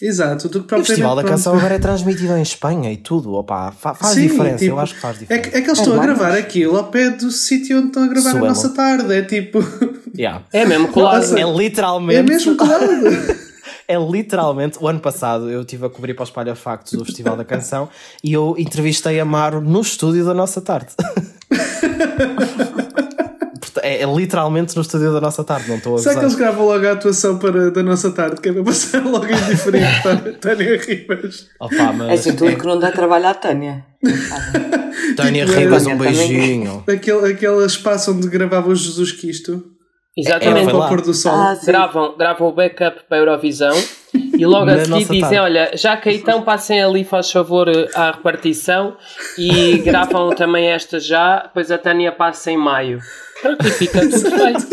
[0.00, 0.48] Exato.
[0.48, 3.32] Do que o Festival da Canção agora é transmitido em Espanha e tudo.
[3.32, 5.48] Opa, faz Sim, diferença, tipo, eu acho que faz diferença.
[5.48, 7.88] É que, é que eles estão é a gravar aquilo ao pé do sítio onde
[7.88, 8.44] estão a gravar Suelo.
[8.44, 9.12] a nossa tarde.
[9.12, 9.58] É tipo.
[10.16, 10.44] Yeah.
[10.52, 11.36] É mesmo colado.
[11.36, 12.18] é literalmente.
[12.18, 12.84] É mesmo colado.
[13.88, 17.44] é literalmente, o ano passado eu estive a cobrir para os Palhafactos o Festival da
[17.44, 17.88] Canção
[18.22, 20.92] e eu entrevistei a Maro no estúdio da nossa tarde.
[23.86, 26.66] é, é, literalmente no estúdio da nossa tarde, não estou a Será que eles gravam
[26.66, 28.40] logo a atuação para, da nossa tarde?
[28.40, 31.48] Que é para passar logo em diferente para Tânia Ribas.
[31.60, 32.54] Opa, mas é assim, tudo é...
[32.56, 33.84] que não dá trabalho à Tânia.
[35.16, 36.84] Tânia tipo, Ribas, um beijinho.
[36.88, 39.62] Aquele, aquele espaço onde gravava o Jesus Cristo.
[40.16, 40.70] Exatamente.
[40.70, 41.34] É, pôr do sol.
[41.34, 43.74] Ah, gravam, gravam o backup para a Eurovisão
[44.14, 45.38] e logo a seguir dizem: tarde.
[45.38, 48.96] Olha, já que então passem ali, faz favor, à repartição
[49.36, 52.98] e gravam também esta já, depois a Tânia passa em maio.
[53.42, 54.66] Pronto, e fica tudo feito.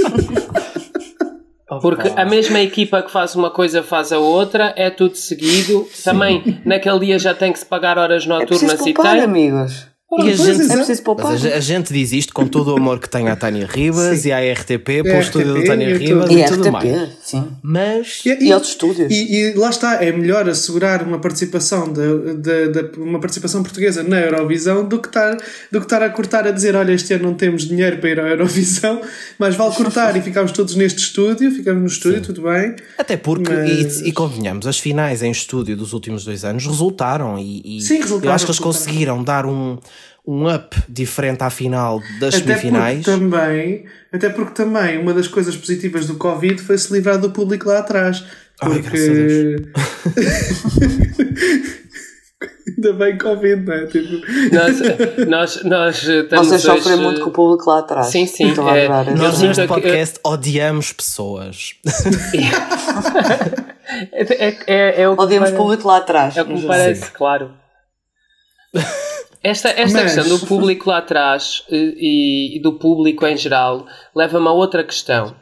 [1.82, 5.88] Porque a mesma equipa que faz uma coisa faz a outra, é tudo seguido.
[5.91, 6.03] Sim.
[6.03, 9.22] Também naquele dia já tem que se pagar horas noturnas é e tem.
[9.22, 9.92] amigos.
[10.20, 11.32] E a gente, é preciso poupar.
[11.32, 14.20] Mas a, a, gente diz isto com todo o amor que tem à Tânia Ribas
[14.20, 14.30] sim.
[14.30, 17.09] e à RTP, para o estúdio da Tânia Ribas e, e tudo RTP, mais.
[17.24, 17.47] Sim.
[17.61, 18.22] Mas.
[18.26, 19.11] E, e, e outros estúdios.
[19.11, 24.03] E, e, lá está, é melhor assegurar uma participação, de, de, de, uma participação portuguesa
[24.03, 25.38] na Eurovisão do que, estar,
[25.72, 28.20] do que estar a cortar a dizer: olha, este ano não temos dinheiro para ir
[28.20, 29.01] à Eurovisão,
[29.39, 32.26] mas vale cortar e ficamos todos neste estúdio, ficamos no estúdio, sim.
[32.26, 32.76] tudo bem.
[32.97, 34.01] Até porque, mas...
[34.01, 38.32] e, convenhamos, as finais em estúdio dos últimos dois anos resultaram e, sim, resultaram, eu
[38.32, 39.78] acho que eles conseguiram dar um
[40.25, 43.03] um up diferente à final das até semifinais.
[43.03, 47.31] Porque também, até porque também uma das coisas positivas do Covid foi se livrar do
[47.31, 48.23] público lá atrás.
[48.59, 49.55] Porque.
[52.65, 53.85] Ainda bem Covid, não é?
[53.87, 54.25] Tipo...
[54.53, 54.79] Nós,
[55.27, 57.03] nós, nós estamos Vocês sofrem hoje...
[57.03, 58.07] muito com o público lá atrás.
[58.07, 58.53] Sim, sim.
[58.75, 61.75] É, nós neste podcast odiamos pessoas.
[64.11, 66.35] é, é, é, o Odiamos o público lá atrás.
[66.35, 67.51] É o que me parece, claro.
[69.43, 70.15] Esta, esta Mas...
[70.15, 73.85] questão do público lá atrás e, e do público em geral
[74.15, 75.35] leva-me a outra questão.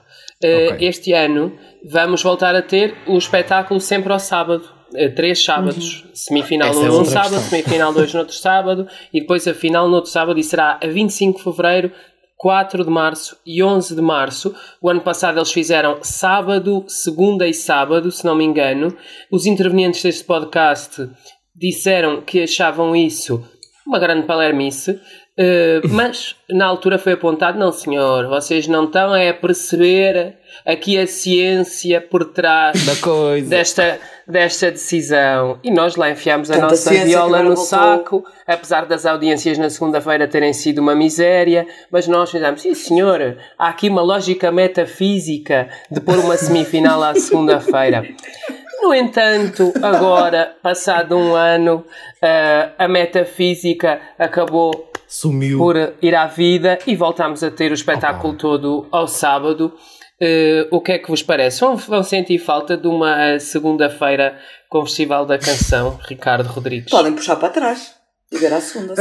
[0.44, 0.88] Eh, okay.
[0.88, 4.68] Este ano vamos voltar a ter o espetáculo sempre ao sábado.
[4.96, 6.10] Eh, três sábados, uhum.
[6.16, 7.50] semifinal Essa é num sábado, questão.
[7.50, 10.88] semifinal dois no outro sábado e depois a final no outro sábado e será a
[10.88, 11.92] 25 de fevereiro
[12.38, 14.56] 4 de março e 11 de março.
[14.82, 18.98] O ano passado eles fizeram sábado, segunda e sábado, se não me engano.
[19.32, 21.08] Os intervenientes deste podcast
[21.56, 23.46] disseram que achavam isso
[23.86, 29.34] uma grande palermice, uh, mas na altura foi apontado: não, senhor, vocês não estão a
[29.34, 33.50] perceber aqui a ciência por trás da coisa.
[33.50, 35.60] Desta, desta decisão.
[35.64, 37.66] E nós lá enfiámos a Tanta nossa viola no voltou.
[37.66, 43.38] saco, apesar das audiências na segunda-feira terem sido uma miséria, mas nós fizemos: sim, senhor,
[43.58, 48.04] há aqui uma lógica metafísica de pôr uma semifinal à segunda-feira.
[48.82, 51.86] No entanto, agora, passado um ano,
[52.22, 55.58] uh, a metafísica acabou Sumiu.
[55.58, 58.42] por ir à vida e voltamos a ter o espetáculo Opa.
[58.42, 59.74] todo ao sábado.
[60.22, 61.62] Uh, o que é que vos parece?
[61.62, 66.90] Vão, vão sentir falta de uma segunda-feira com o Festival da Canção, Ricardo Rodrigues?
[66.90, 68.01] Podem puxar para trás
[68.32, 68.94] e ver a segunda.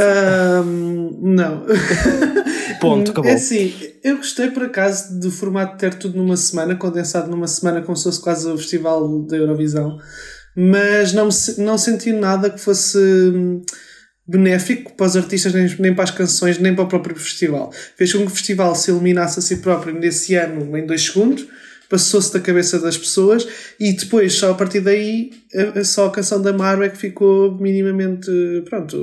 [0.65, 1.65] Um, não.
[2.81, 3.31] Ponto, acabou.
[3.31, 3.73] É assim,
[4.03, 7.95] eu gostei por acaso do formato de ter tudo numa semana, condensado numa semana, como
[7.95, 9.97] se fosse quase o festival da Eurovisão,
[10.55, 11.29] mas não,
[11.59, 13.61] não senti nada que fosse hum,
[14.27, 17.71] benéfico para os artistas, nem, nem para as canções, nem para o próprio festival.
[17.95, 21.47] Fez com que o festival se eliminasse a si próprio nesse ano em dois segundos,
[21.91, 23.45] passou-se da cabeça das pessoas
[23.77, 25.31] e depois, só a partir daí,
[25.83, 28.31] só a canção da Maro é que ficou minimamente.
[28.69, 28.97] Pronto,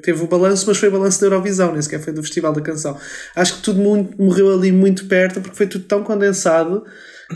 [0.00, 2.60] teve o balanço, mas foi o balanço da Eurovisão, nem sequer foi do Festival da
[2.60, 2.96] Canção.
[3.34, 6.84] Acho que tudo muito, morreu ali muito perto porque foi tudo tão condensado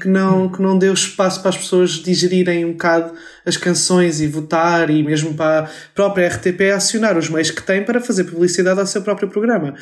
[0.00, 3.12] que não, que não deu espaço para as pessoas digerirem um bocado
[3.46, 7.84] as canções e votar e mesmo para a própria RTP acionar os meios que tem
[7.84, 9.74] para fazer publicidade ao seu próprio programa.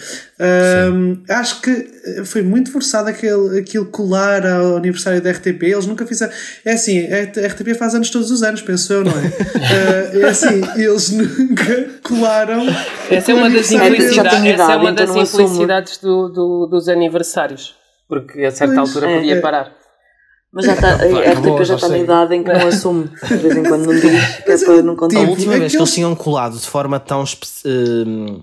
[0.93, 1.87] Um, acho que
[2.25, 5.63] foi muito forçado aquele, aquele colar ao aniversário da RTP.
[5.63, 6.33] Eles nunca fizeram.
[6.65, 9.27] É assim, a RTP faz anos todos os anos, penso eu, não é?
[9.27, 12.67] uh, é assim, eles nunca colaram.
[13.09, 17.77] Essa é uma das implicidades, essa é uma das implicidades do, do, dos aniversários.
[18.09, 19.82] Porque a certa pois, altura podia é, parar.
[20.53, 23.57] Mas já está, a RTP já está na idade em que não assume, de vez
[23.57, 25.19] em quando não diz, que é para não contar.
[25.19, 27.25] A última vez que eles tinham colado de forma tão.
[27.65, 28.43] Uh,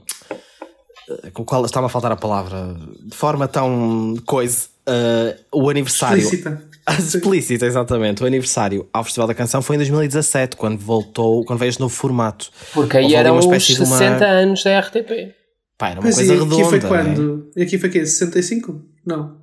[1.33, 2.75] com qual estava a faltar a palavra?
[2.99, 4.67] De forma tão coisa.
[4.87, 6.17] Uh, o aniversário.
[6.17, 6.63] Explícita.
[6.97, 8.23] Explícita, exatamente.
[8.23, 11.93] O aniversário ao Festival da Canção foi em 2017, quando voltou, quando veio este novo
[11.93, 12.49] formato.
[12.73, 14.25] Porque aí eram os 60 uma...
[14.25, 15.35] anos da RTP.
[15.77, 16.69] Pá, era uma pois coisa e aqui redonda.
[16.69, 17.37] foi quando?
[17.37, 17.43] Né?
[17.57, 18.03] E aqui foi quê?
[18.03, 18.81] 65?
[19.05, 19.37] Não.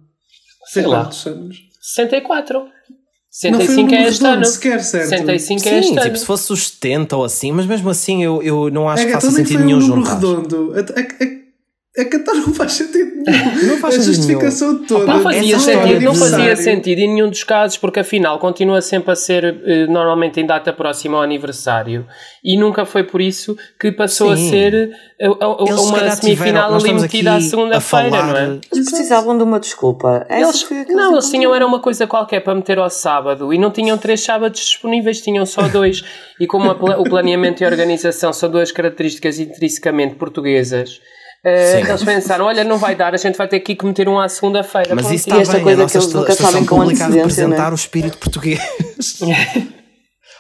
[0.67, 1.05] Sei, Sei lá.
[1.05, 1.66] quantos anos?
[1.87, 2.67] 64.
[3.31, 4.45] 65 é este ano.
[4.45, 5.09] Sequer, certo?
[5.09, 6.17] 65 Sim, é este tipo, ano.
[6.17, 9.13] se fosse os 70 ou assim, mas mesmo assim eu, eu não acho é, que
[9.13, 10.15] faça sentido nenhum um juntar.
[10.15, 10.73] redondo.
[10.75, 11.36] É, é,
[11.97, 13.69] é que então não faz sentido nenhum.
[13.69, 14.87] Não faz a justificação nenhum.
[14.87, 15.07] toda.
[15.07, 19.17] Não fazia, sentido, não fazia sentido em nenhum dos casos, porque afinal continua sempre a
[19.17, 22.07] ser eh, normalmente em data próxima ao aniversário
[22.45, 24.47] e nunca foi por isso que passou Sim.
[24.47, 28.45] a ser eh, uma semifinal ali metida à segunda-feira, não é?
[28.71, 30.27] Eles precisavam de uma desculpa.
[30.29, 33.97] Eles, não, eles tinham era uma coisa qualquer para meter ao sábado e não tinham
[33.97, 36.05] três sábados disponíveis, tinham só dois.
[36.39, 41.01] e como a, o planeamento e a organização são duas características intrinsecamente portuguesas
[41.47, 44.29] Uh, eles pensaram, olha, não vai dar, a gente vai ter que cometer um à
[44.29, 44.97] segunda-feira.
[44.97, 47.71] Mas isso está esta bem, coisa a nossa que eles nunca sabem com apresentar né?
[47.71, 48.61] o espírito português.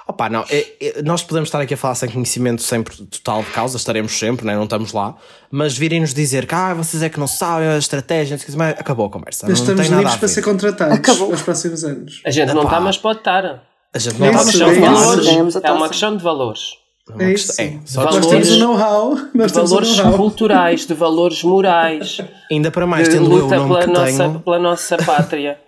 [0.08, 3.50] Opa, não, é, é, nós podemos estar aqui a falar sem conhecimento sempre total de
[3.50, 4.56] causa, estaremos sempre, né?
[4.56, 5.14] não estamos lá,
[5.48, 9.10] mas virem-nos dizer que ah, vocês é que não sabem a estratégia, mas acabou a
[9.10, 9.48] conversa.
[9.48, 11.30] Nós estamos livres para ser contratados acabou.
[11.30, 12.20] nos próximos anos.
[12.26, 13.62] A gente não está, mas pode estar.
[13.94, 15.20] A gente não está, mas pode
[15.54, 15.68] estar.
[15.68, 16.85] É uma questão de valores.
[17.18, 17.60] É, isso.
[17.60, 19.16] É, só nós valores, temos o know-how.
[19.32, 22.20] Nós valores know culturais, de valores morais.
[22.50, 24.40] Ainda para mais, tendo luta eu o nome pela, que nossa, tenho...
[24.40, 25.60] pela nossa pátria.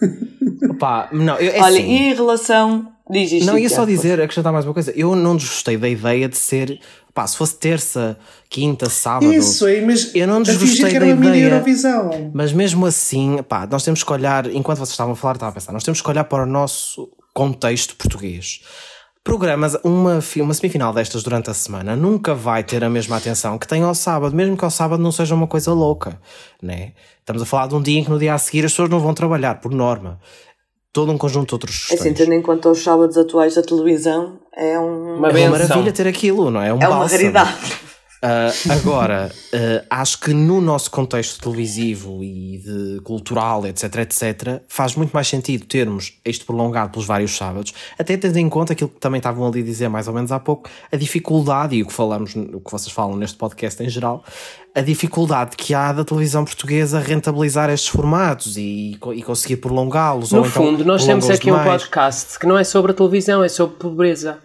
[0.70, 2.88] Opa, não, eu, é Olha, assim, e em relação.
[3.10, 4.92] Diz isto, não, ia só dizer, acrescentar mais uma coisa.
[4.94, 6.78] Eu não desgostei da ideia de ser.
[7.14, 8.16] Pá, se fosse terça,
[8.48, 9.32] quinta, sábado.
[9.32, 10.14] Isso aí, mas.
[10.14, 11.62] Eu não desgostei da ideia.
[12.34, 14.46] Mas mesmo assim, pá, nós temos que olhar.
[14.46, 15.72] Enquanto vocês estavam a falar, estava a pensar.
[15.72, 18.60] Nós temos que olhar para o nosso contexto português
[19.24, 23.66] programas, uma, uma semifinal destas durante a semana nunca vai ter a mesma atenção que
[23.66, 26.20] tem ao sábado, mesmo que ao sábado não seja uma coisa louca,
[26.60, 26.92] né?
[27.20, 28.98] Estamos a falar de um dia em que no dia a seguir as pessoas não
[28.98, 30.18] vão trabalhar, por norma.
[30.92, 34.40] Todo um conjunto de outros É assim, tendo em conta os sábados atuais da televisão,
[34.54, 35.16] é um...
[35.16, 36.68] uma, é uma maravilha ter aquilo, não é?
[36.68, 37.56] É, um é uma raridade.
[38.24, 44.94] Uh, agora, uh, acho que no nosso contexto televisivo e de cultural, etc, etc, faz
[44.94, 49.00] muito mais sentido termos isto prolongado pelos vários sábados, até tendo em conta aquilo que
[49.00, 51.92] também estavam ali a dizer mais ou menos há pouco, a dificuldade, e o que
[51.92, 54.22] falamos, o que vocês falam neste podcast em geral,
[54.72, 60.30] a dificuldade que há da televisão portuguesa rentabilizar estes formatos e, e conseguir prolongá-los.
[60.30, 61.66] No então fundo, então nós temos aqui demais.
[61.66, 64.38] um podcast que não é sobre a televisão, é sobre pobreza.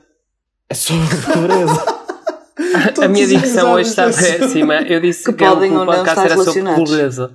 [0.68, 1.97] É sobre pobreza.
[3.02, 4.76] a minha dicção hoje está péssima.
[4.82, 7.32] Eu disse que, que podem o podcast era sobre pobreza.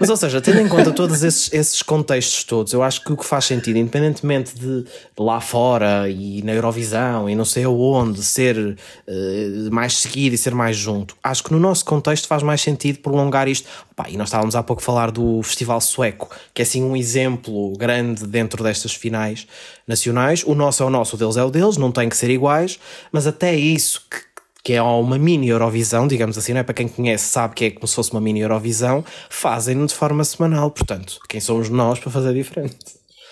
[0.00, 3.16] Mas, ou seja, tendo em conta todos esses, esses contextos todos, eu acho que o
[3.16, 4.84] que faz sentido, independentemente de
[5.16, 10.54] lá fora e na Eurovisão e não sei aonde ser uh, mais seguido e ser
[10.54, 13.68] mais junto, acho que no nosso contexto faz mais sentido prolongar isto.
[13.92, 16.96] Opa, e nós estávamos há pouco a falar do Festival Sueco, que é assim um
[16.96, 19.46] exemplo grande dentro destas finais
[19.86, 20.42] nacionais.
[20.44, 22.80] O nosso é o nosso, o deles é o deles, não tem que ser iguais,
[23.12, 24.33] mas até isso que
[24.64, 26.62] que é uma mini Eurovisão, digamos assim, não é?
[26.62, 30.24] Para quem conhece sabe que é como se fosse uma mini Eurovisão, fazem-no de forma
[30.24, 32.78] semanal, portanto, quem somos nós para fazer diferente?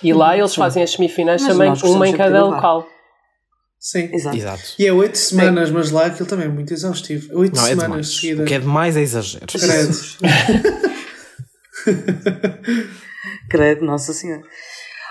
[0.03, 2.87] E lá eles fazem as semifinais mas também, uma em cada local.
[3.81, 4.37] Sim, exato.
[4.37, 4.63] Exato.
[4.79, 7.37] E é oito semanas, mas lá aquilo também é muito exaustivo.
[7.37, 8.45] Oito é semanas é seguidas.
[8.45, 9.47] O que é demais é exagero.
[9.47, 9.99] Credo.
[13.51, 14.43] Credo, Nossa Senhora.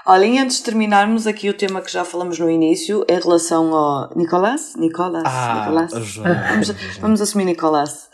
[0.05, 4.09] Olhem, antes de terminarmos aqui o tema que já falamos no início, em relação ao
[4.15, 5.91] Nicolás, Nicolás, ah, Nicolás.
[6.17, 6.67] Vamos,
[6.99, 8.09] vamos, assumir Nicolás.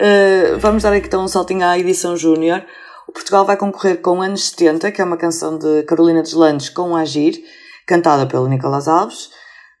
[0.00, 2.64] Uh, vamos dar aqui então um saltinho à edição júnior.
[3.06, 6.96] O Portugal vai concorrer com Anos 70, que é uma canção de Carolina Deslandes com
[6.96, 7.42] Agir,
[7.86, 9.30] cantada pelo Nicolás Alves.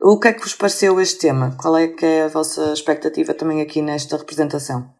[0.00, 1.56] O que é que vos pareceu este tema?
[1.60, 4.92] Qual é que é a vossa expectativa também aqui nesta representação?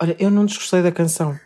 [0.00, 1.38] Olha, eu não desgostei da canção.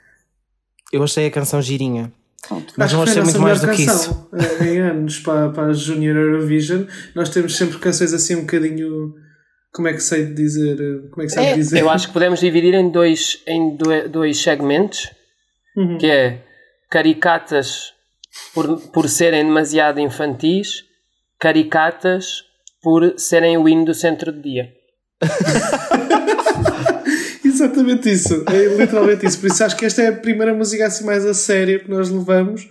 [0.92, 2.12] Eu achei a canção girinha.
[2.46, 2.74] Pronto.
[2.76, 4.28] Mas vamos ser muito mais do que isso.
[4.32, 6.84] Eh, em anos para, para a Junior Eurovision,
[7.14, 9.14] nós temos sempre canções assim um bocadinho.
[9.72, 10.78] Como é que sei dizer?
[10.80, 11.80] Eh, como é que é, dizer?
[11.80, 13.76] Eu acho que podemos dividir em dois, em
[14.10, 15.08] dois segmentos,
[15.76, 15.98] uhum.
[15.98, 16.42] que é
[16.90, 17.92] caricatas
[18.52, 20.84] por, por serem demasiado infantis,
[21.38, 22.44] caricatas
[22.82, 24.72] por serem o hino do centro de dia.
[27.62, 29.38] Exatamente isso, é literalmente isso.
[29.38, 32.10] Por isso acho que esta é a primeira música assim mais a sério que nós
[32.10, 32.68] levamos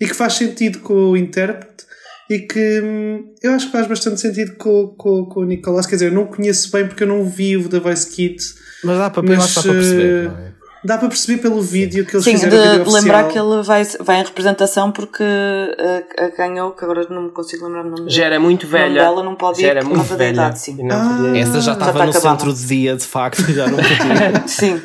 [0.00, 1.84] e que faz sentido com o intérprete
[2.30, 5.84] e que hum, eu acho que faz bastante sentido com, com, com o Nicolás.
[5.84, 8.54] Quer dizer, eu não conheço bem porque eu não vi o The Voice Kids.
[8.82, 10.52] Mas dá para, mas, dá para perceber, não é?
[10.82, 12.84] Dá para perceber pelo vídeo que eles Sim, fizeram.
[12.84, 17.06] Sim, de, lembrar que ele vai, vai em representação porque a, a ganhou, que agora
[17.10, 19.00] não me consigo lembrar o nome Já era muito velha.
[19.00, 20.78] Ela não pode já ir era por causa da idade, sim.
[20.90, 24.42] Ah, Essa já estava no centro de dia, de facto, já não podia.
[24.48, 24.80] sim.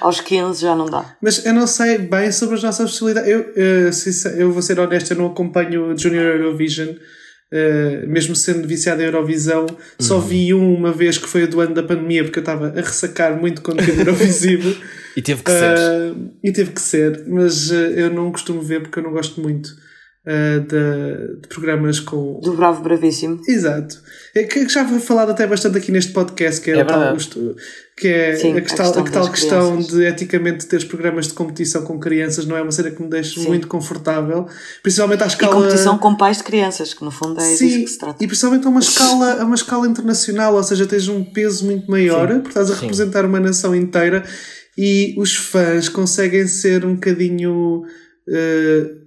[0.00, 1.04] Aos 15 já não dá.
[1.20, 3.30] Mas eu não sei bem sobre as nossas possibilidades.
[3.30, 3.90] Eu, eu,
[4.38, 6.94] eu vou ser honesto, eu não acompanho o Junior Eurovision.
[7.52, 9.76] Uh, mesmo sendo viciado em Eurovisão, uhum.
[9.98, 12.68] só vi um uma vez que foi o do ano da pandemia, porque eu estava
[12.68, 14.76] a ressacar muito conteúdo Eurovisivo.
[15.16, 15.78] e teve que ser.
[15.78, 19.40] Uh, e teve que ser, mas uh, eu não costumo ver porque eu não gosto
[19.40, 19.74] muito
[20.24, 22.38] de, de, programas com.
[22.40, 23.40] Do Bravo Bravíssimo.
[23.48, 23.98] Exato.
[24.34, 27.16] É que já foi falado até bastante aqui neste podcast, que é, é tal,
[27.96, 31.32] que é Sim, a, questão, a, questão, a tal questão de eticamente ter programas de
[31.32, 33.48] competição com crianças não é uma cena que me deixa Sim.
[33.48, 34.46] muito confortável,
[34.82, 35.52] principalmente à escala.
[35.52, 38.22] E competição com pais de crianças, que no fundo é Sim, disso que se trata.
[38.22, 41.90] E principalmente a uma escala, a uma escala internacional, ou seja, tens um peso muito
[41.90, 42.34] maior, Sim.
[42.40, 44.22] porque estás a representar uma nação inteira
[44.76, 47.84] e os fãs conseguem ser um bocadinho.
[48.28, 48.99] Uh,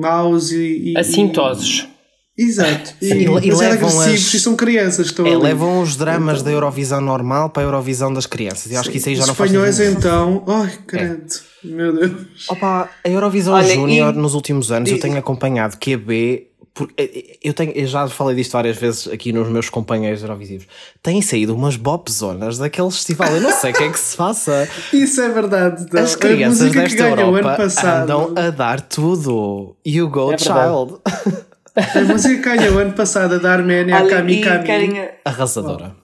[0.00, 1.88] maus e, e assintosos.
[2.36, 2.94] Exato.
[3.02, 5.06] E, e, e levam agressivos as, e são crianças.
[5.06, 8.72] Estão é, levam os dramas então, da Eurovisão normal para a Eurovisão das crianças.
[8.72, 10.42] Eu acho que isso aí já os não espanhóis faz então.
[10.46, 11.26] Ai, credo.
[11.62, 11.66] É.
[11.66, 12.48] Meu Deus.
[12.48, 16.49] Opa, a Eurovisão Júnior nos últimos anos eu tenho acompanhado QB.
[16.72, 20.22] Porque eh, eh, eu, tenho, eu já falei disto várias vezes aqui nos meus companheiros
[20.22, 20.66] Eurovisivos.
[21.02, 23.28] Têm saído umas bopzonas daquele festival.
[23.34, 24.68] Eu não sei o que é que se faça.
[24.92, 25.86] Isso é verdade.
[25.92, 26.02] Não.
[26.02, 29.76] As crianças desta Europa andam a dar tudo.
[29.86, 31.00] You go, é child.
[31.76, 34.64] A música que ganhou ano passado da Arménia, a Kami Kami.
[34.64, 35.08] Querem...
[35.24, 35.94] Arrasadora.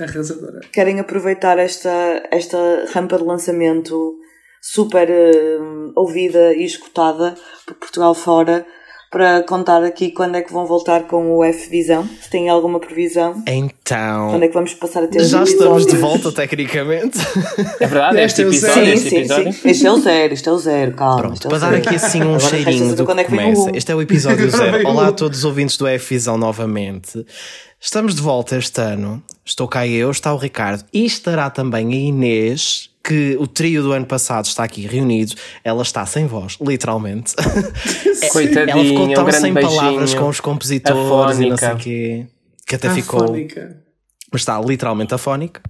[0.00, 0.60] Oh, arrasadora.
[0.72, 1.90] Querem aproveitar esta,
[2.30, 2.56] esta
[2.94, 4.16] rampa de lançamento
[4.62, 7.34] super uh, ouvida e escutada
[7.66, 8.66] por Portugal fora
[9.12, 13.42] para contar aqui quando é que vão voltar com o F-Visão, se tem alguma previsão.
[13.46, 14.30] Então.
[14.30, 17.18] Quando é que vamos passar a ter Já estamos de volta, tecnicamente.
[17.78, 18.84] É verdade, este, este episódio.
[18.84, 19.52] Sim, este, sim, episódio.
[19.52, 19.68] sim.
[19.68, 21.16] este é o zero, este é o zero, calma.
[21.18, 23.70] Pronto, é para dar aqui assim um cheirinho do que é começa.
[23.74, 24.88] Este é o episódio zero.
[24.88, 27.26] Olá a todos os ouvintes do F-Visão novamente.
[27.78, 29.22] Estamos de volta este ano.
[29.44, 33.92] Estou cá eu, está o Ricardo e estará também a Inês que o trio do
[33.92, 35.34] ano passado está aqui reunido,
[35.64, 37.34] ela está sem voz, literalmente.
[38.30, 42.26] Coitadinha, ela ficou tão um sem palavras com os compositores e não sei o quê,
[42.66, 43.34] que até ficou.
[44.32, 45.60] Mas está literalmente afónica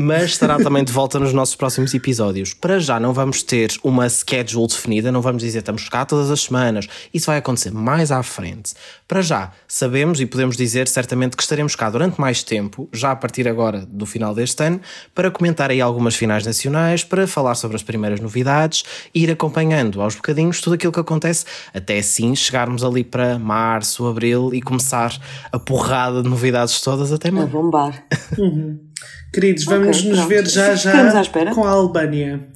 [0.00, 2.54] mas estará também de volta nos nossos próximos episódios.
[2.54, 6.42] Para já não vamos ter uma schedule definida, não vamos dizer estamos cá todas as
[6.42, 6.86] semanas.
[7.12, 8.74] Isso vai acontecer mais à frente.
[9.08, 13.16] Para já, sabemos e podemos dizer certamente que estaremos cá durante mais tempo, já a
[13.16, 14.80] partir agora do final deste ano,
[15.12, 20.00] para comentar aí algumas finais nacionais, para falar sobre as primeiras novidades e ir acompanhando
[20.00, 21.44] aos bocadinhos tudo aquilo que acontece,
[21.74, 25.18] até assim chegarmos ali para março, abril e começar
[25.50, 27.48] a porrada de novidades todas até mais.
[27.48, 28.04] A bombar.
[28.38, 28.87] Uhum.
[29.32, 31.22] Queridos, vamos okay, nos ver já já
[31.54, 32.48] com a Albânia.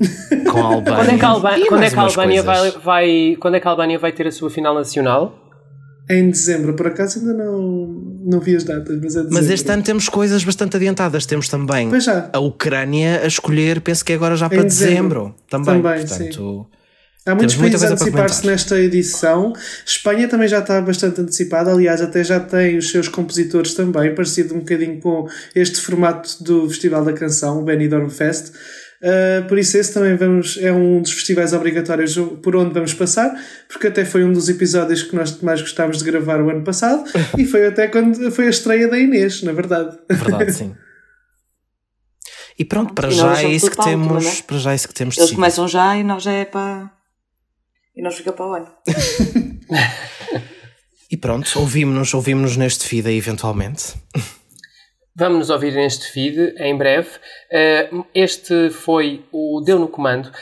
[0.50, 0.96] Com a Albânia.
[0.96, 3.68] Quando é que a, Alba quando é que a Albânia vai, vai, quando é que
[3.68, 5.38] a Albânia vai ter a sua final nacional?
[6.10, 7.60] Em dezembro, por acaso ainda não,
[8.24, 9.34] não vi as datas, mas é dezembro.
[9.34, 11.26] Mas este ano temos coisas bastante adiantadas.
[11.26, 11.90] Temos também
[12.32, 15.20] a Ucrânia a escolher, penso que é agora já para dezembro.
[15.20, 15.34] dezembro.
[15.48, 15.82] Também.
[15.82, 16.81] também Portanto, sim.
[17.24, 19.52] Há muitos países a antecipar-se nesta edição.
[19.86, 24.54] Espanha também já está bastante antecipada, aliás, até já tem os seus compositores também, parecido
[24.54, 28.52] um bocadinho com este formato do Festival da Canção, o Benidorm Fest.
[29.02, 33.32] Uh, por isso, esse também vamos, é um dos festivais obrigatórios por onde vamos passar,
[33.68, 37.04] porque até foi um dos episódios que nós mais gostávamos de gravar o ano passado
[37.38, 39.96] e foi até quando foi a estreia da Inês, na verdade.
[40.08, 40.74] Verdade, sim.
[42.58, 44.26] E pronto, para e já é isso que temos.
[44.26, 44.42] É?
[44.42, 46.90] Para já é isso que temos Eles começam já e nós já é para
[47.94, 48.68] e nós fica para o ano.
[51.10, 53.94] e pronto, ouvimos-nos ouvimos neste feed aí eventualmente.
[55.14, 57.10] Vamos nos ouvir neste feed em breve.
[57.50, 60.32] Eh, este foi o Deu no Comando.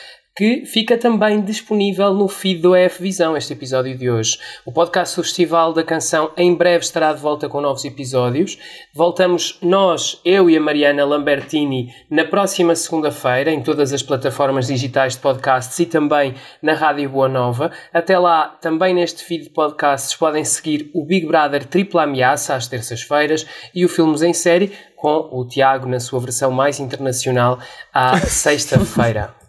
[0.40, 4.38] Que fica também disponível no feed do EF Visão, este episódio de hoje.
[4.64, 8.56] O podcast do Festival da Canção em breve estará de volta com novos episódios.
[8.94, 15.12] Voltamos nós, eu e a Mariana Lambertini, na próxima segunda-feira, em todas as plataformas digitais
[15.12, 17.70] de podcasts e também na Rádio Boa Nova.
[17.92, 22.66] Até lá, também neste feed de podcasts podem seguir o Big Brother Tripla Ameaça às
[22.66, 27.58] terças-feiras e o Filmes em Série com o Tiago na sua versão mais internacional
[27.92, 29.39] à sexta-feira.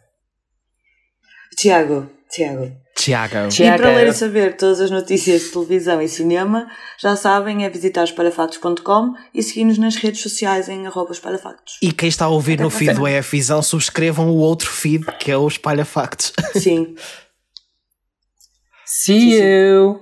[1.58, 2.72] Tiago, Tiago.
[2.95, 3.36] Tiago.
[3.60, 7.70] E para ler e saber todas as notícias de televisão e cinema, já sabem, é
[7.70, 11.78] visitar espalhafactos.com e seguir-nos nas redes sociais em espalhafactos.
[11.82, 15.32] E quem está a ouvir Até no feed do EFisão, subscrevam o outro feed que
[15.32, 16.34] é o Espalhafactos.
[16.54, 16.95] Sim.
[18.86, 20.02] See you!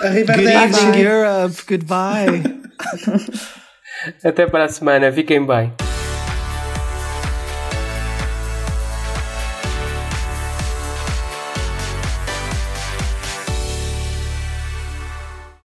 [0.00, 1.62] Good evening, Europe.
[1.68, 2.42] Goodbye.
[4.24, 5.12] Até para a semana.
[5.12, 5.72] Fiquem bem.